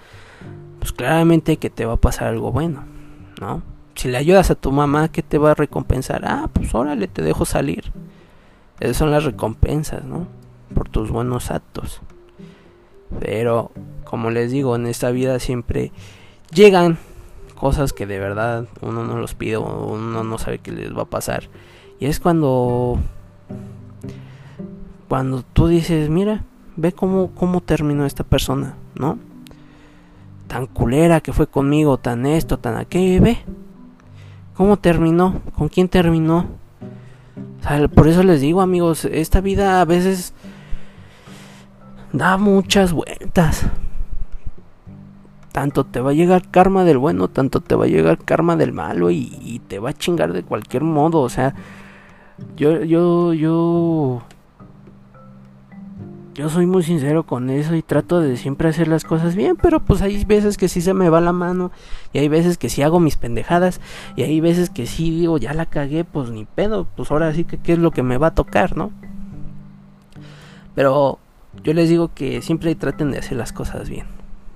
pues 0.79 0.93
claramente 0.93 1.59
que 1.59 1.71
te 1.71 1.85
va 1.85 1.95
a 1.95 2.01
pasar 2.01 2.29
algo 2.29 2.53
bueno, 2.53 2.85
¿no? 3.41 3.63
Si 3.95 4.09
le 4.09 4.17
ayudas 4.17 4.51
a 4.51 4.55
tu 4.55 4.73
mamá, 4.73 5.11
¿qué 5.11 5.23
te 5.23 5.37
va 5.37 5.51
a 5.51 5.55
recompensar? 5.55 6.23
Ah, 6.25 6.49
pues 6.53 6.75
órale, 6.75 7.07
te 7.07 7.23
dejo 7.23 7.45
salir. 7.45 7.93
Esas 8.79 8.97
son 8.97 9.11
las 9.11 9.25
recompensas, 9.25 10.05
¿no? 10.05 10.27
Por 10.75 10.89
tus 10.89 11.11
buenos 11.11 11.51
actos. 11.51 12.01
Pero, 13.19 13.73
como 14.05 14.31
les 14.31 14.51
digo, 14.53 14.77
en 14.77 14.87
esta 14.87 15.11
vida 15.11 15.39
siempre 15.39 15.93
llegan 16.53 16.99
cosas 17.55 17.93
que 17.93 18.07
de 18.07 18.19
verdad 18.19 18.67
uno 18.81 19.05
no 19.05 19.19
los 19.19 19.35
pide, 19.35 19.59
uno 19.59 20.25
no 20.25 20.39
sabe 20.39 20.59
qué 20.59 20.73
les 20.73 20.97
va 20.97 21.03
a 21.03 21.07
pasar. 21.07 21.45
Y 21.99 22.07
es 22.07 22.21
cuando 22.21 22.99
cuando 25.11 25.43
tú 25.43 25.67
dices, 25.67 26.09
mira, 26.09 26.45
ve 26.77 26.93
cómo, 26.93 27.33
cómo 27.35 27.61
terminó 27.61 28.07
esta 28.07 28.23
persona, 28.23 28.77
¿no? 28.95 29.19
Tan 30.47 30.67
culera 30.67 31.21
que 31.21 31.33
fue 31.33 31.49
conmigo, 31.49 31.99
tan 31.99 32.27
esto, 32.27 32.59
tan 32.61 32.77
aquello, 32.77 33.21
ve. 33.21 33.39
¿Cómo 34.55 34.77
terminó? 34.77 35.41
¿Con 35.57 35.69
quién 35.69 35.89
terminó? 35.89 36.47
por 37.95 38.09
eso 38.09 38.23
les 38.23 38.41
digo, 38.41 38.61
amigos, 38.61 39.05
esta 39.05 39.41
vida 39.41 39.81
a 39.81 39.85
veces 39.85 40.33
da 42.13 42.37
muchas 42.37 42.93
vueltas. 42.93 43.67
Tanto 45.53 45.85
te 45.85 46.01
va 46.01 46.11
a 46.11 46.15
llegar 46.15 46.49
karma 46.51 46.85
del 46.85 46.99
bueno, 46.99 47.29
tanto 47.29 47.61
te 47.61 47.75
va 47.75 47.85
a 47.85 47.89
llegar 47.89 48.19
karma 48.19 48.57
del 48.57 48.73
malo 48.73 49.11
y, 49.11 49.61
te 49.69 49.79
va 49.79 49.91
a 49.91 49.93
chingar 49.93 50.33
de 50.33 50.43
cualquier 50.43 50.85
modo. 50.85 51.21
O 51.21 51.29
sea, 51.29 51.55
yo, 52.57 52.85
yo, 52.85 53.35
yo 53.35 54.23
yo 56.41 56.49
soy 56.49 56.65
muy 56.65 56.83
sincero 56.83 57.25
con 57.25 57.51
eso 57.51 57.75
y 57.75 57.83
trato 57.83 58.21
de 58.21 58.37
siempre 58.37 58.69
hacer 58.69 58.89
las 58.89 59.05
cosas 59.05 59.35
bien, 59.35 59.57
pero 59.61 59.81
pues 59.81 60.01
hay 60.01 60.25
veces 60.25 60.57
que 60.57 60.69
sí 60.69 60.81
se 60.81 60.95
me 60.95 61.11
va 61.11 61.21
la 61.21 61.33
mano 61.33 61.71
y 62.15 62.19
hay 62.19 62.29
veces 62.29 62.57
que 62.57 62.71
sí 62.71 62.83
hago 62.83 62.99
mis 62.99 63.17
pendejadas 63.17 63.81
y 64.17 64.23
hay 64.23 64.41
veces 64.41 64.71
que 64.71 64.87
sí 64.87 65.11
digo, 65.11 65.37
ya 65.37 65.53
la 65.53 65.67
cagué, 65.67 66.05
pues 66.05 66.31
ni 66.31 66.47
pedo, 66.47 66.87
pues 66.97 67.11
ahora 67.11 67.35
sí 67.35 67.45
que 67.45 67.59
qué 67.59 67.75
es 67.75 67.79
lo 67.79 67.91
que 67.91 68.03
me 68.03 68.17
va 68.17 68.29
a 68.29 68.35
tocar, 68.35 68.77
¿no? 68.77 68.91
Pero 70.75 71.19
yo 71.63 71.75
les 71.75 71.89
digo 71.89 72.11
que 72.15 72.41
siempre 72.43 72.75
traten 72.75 73.11
de 73.11 73.19
hacer 73.19 73.37
las 73.37 73.53
cosas 73.53 73.91
bien, 73.91 74.07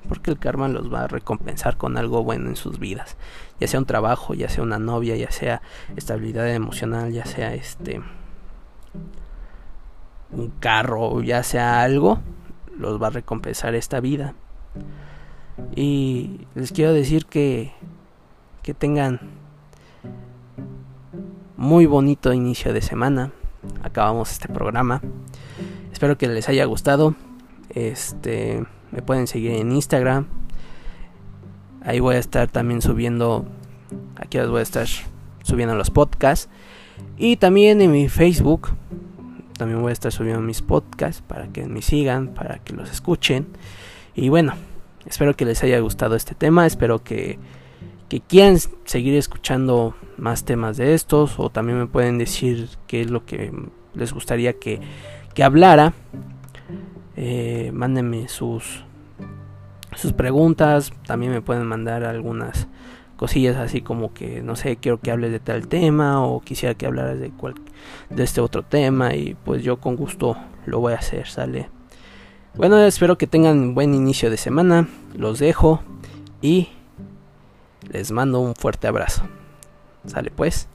porque 0.08 0.30
el 0.30 0.38
karma 0.38 0.68
los 0.68 0.92
va 0.92 1.04
a 1.04 1.08
recompensar 1.08 1.76
con 1.76 1.96
algo 1.96 2.22
bueno 2.22 2.48
en 2.48 2.56
sus 2.56 2.78
vidas, 2.78 3.16
ya 3.60 3.68
sea 3.68 3.80
un 3.80 3.86
trabajo, 3.86 4.34
ya 4.34 4.48
sea 4.48 4.62
una 4.62 4.78
novia, 4.78 5.16
ya 5.16 5.30
sea 5.30 5.62
estabilidad 5.96 6.48
emocional, 6.48 7.12
ya 7.12 7.24
sea 7.24 7.54
este 7.54 8.02
un 10.30 10.50
carro, 10.60 11.22
ya 11.22 11.42
sea 11.42 11.82
algo, 11.82 12.18
los 12.76 13.00
va 13.00 13.08
a 13.08 13.10
recompensar 13.10 13.74
esta 13.74 14.00
vida. 14.00 14.34
Y 15.76 16.40
les 16.54 16.72
quiero 16.72 16.92
decir 16.92 17.26
que, 17.26 17.72
que 18.62 18.74
tengan 18.74 19.20
muy 21.56 21.86
bonito 21.86 22.32
inicio 22.32 22.72
de 22.72 22.82
semana. 22.82 23.30
Acabamos 23.82 24.32
este 24.32 24.48
programa. 24.48 25.00
Espero 25.92 26.18
que 26.18 26.26
les 26.26 26.48
haya 26.48 26.64
gustado. 26.64 27.14
Este, 27.70 28.64
me 28.94 29.02
pueden 29.02 29.26
seguir 29.26 29.52
en 29.52 29.72
Instagram. 29.72 30.26
Ahí 31.82 31.98
voy 31.98 32.14
a 32.14 32.18
estar 32.18 32.48
también 32.48 32.80
subiendo. 32.80 33.44
Aquí 34.16 34.38
les 34.38 34.48
voy 34.48 34.60
a 34.60 34.62
estar 34.62 34.86
subiendo 35.42 35.74
los 35.74 35.90
podcasts. 35.90 36.48
Y 37.18 37.36
también 37.36 37.80
en 37.80 37.90
mi 37.90 38.08
Facebook 38.08 38.70
también 39.58 39.82
voy 39.82 39.90
a 39.90 39.92
estar 39.92 40.12
subiendo 40.12 40.40
mis 40.40 40.62
podcasts 40.62 41.22
para 41.26 41.48
que 41.48 41.66
me 41.66 41.82
sigan, 41.82 42.28
para 42.28 42.58
que 42.58 42.72
los 42.72 42.90
escuchen. 42.90 43.48
Y 44.14 44.28
bueno, 44.28 44.54
espero 45.06 45.34
que 45.34 45.44
les 45.44 45.62
haya 45.64 45.80
gustado 45.80 46.14
este 46.14 46.36
tema. 46.36 46.64
Espero 46.64 47.02
que, 47.02 47.38
que 48.08 48.20
quieran 48.20 48.58
seguir 48.84 49.14
escuchando 49.14 49.96
más 50.16 50.44
temas 50.44 50.76
de 50.76 50.94
estos. 50.94 51.40
O 51.40 51.50
también 51.50 51.78
me 51.78 51.86
pueden 51.86 52.18
decir 52.18 52.68
qué 52.86 53.00
es 53.00 53.10
lo 53.10 53.26
que 53.26 53.52
les 53.94 54.12
gustaría 54.12 54.52
que, 54.54 54.80
que 55.34 55.42
hablara. 55.42 55.94
Eh, 57.16 57.70
mándenme 57.72 58.28
sus, 58.28 58.84
sus 59.94 60.12
preguntas, 60.12 60.92
también 61.06 61.32
me 61.32 61.40
pueden 61.40 61.66
mandar 61.66 62.04
algunas 62.04 62.66
cosillas 63.16 63.56
así 63.56 63.80
como 63.80 64.12
que 64.12 64.42
no 64.42 64.56
sé, 64.56 64.76
quiero 64.76 64.98
que 64.98 65.12
hables 65.12 65.30
de 65.30 65.38
tal 65.38 65.68
tema 65.68 66.26
o 66.26 66.40
quisiera 66.40 66.74
que 66.74 66.86
hablaras 66.86 67.20
de 67.20 67.30
cual, 67.30 67.54
de 68.10 68.24
este 68.24 68.40
otro 68.40 68.62
tema 68.62 69.14
y 69.14 69.36
pues 69.44 69.62
yo 69.62 69.78
con 69.78 69.96
gusto 69.96 70.36
lo 70.66 70.80
voy 70.80 70.94
a 70.94 70.96
hacer, 70.96 71.26
sale. 71.26 71.68
Bueno, 72.56 72.78
espero 72.78 73.18
que 73.18 73.26
tengan 73.26 73.74
buen 73.74 73.94
inicio 73.94 74.30
de 74.30 74.36
semana. 74.36 74.88
Los 75.16 75.40
dejo 75.40 75.82
y 76.40 76.68
les 77.90 78.12
mando 78.12 78.38
un 78.38 78.54
fuerte 78.54 78.86
abrazo. 78.86 79.24
Sale 80.06 80.30
pues. 80.30 80.68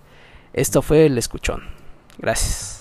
Esto 0.51 0.81
fue 0.81 1.05
el 1.05 1.17
escuchón. 1.17 1.61
Gracias. 2.17 2.78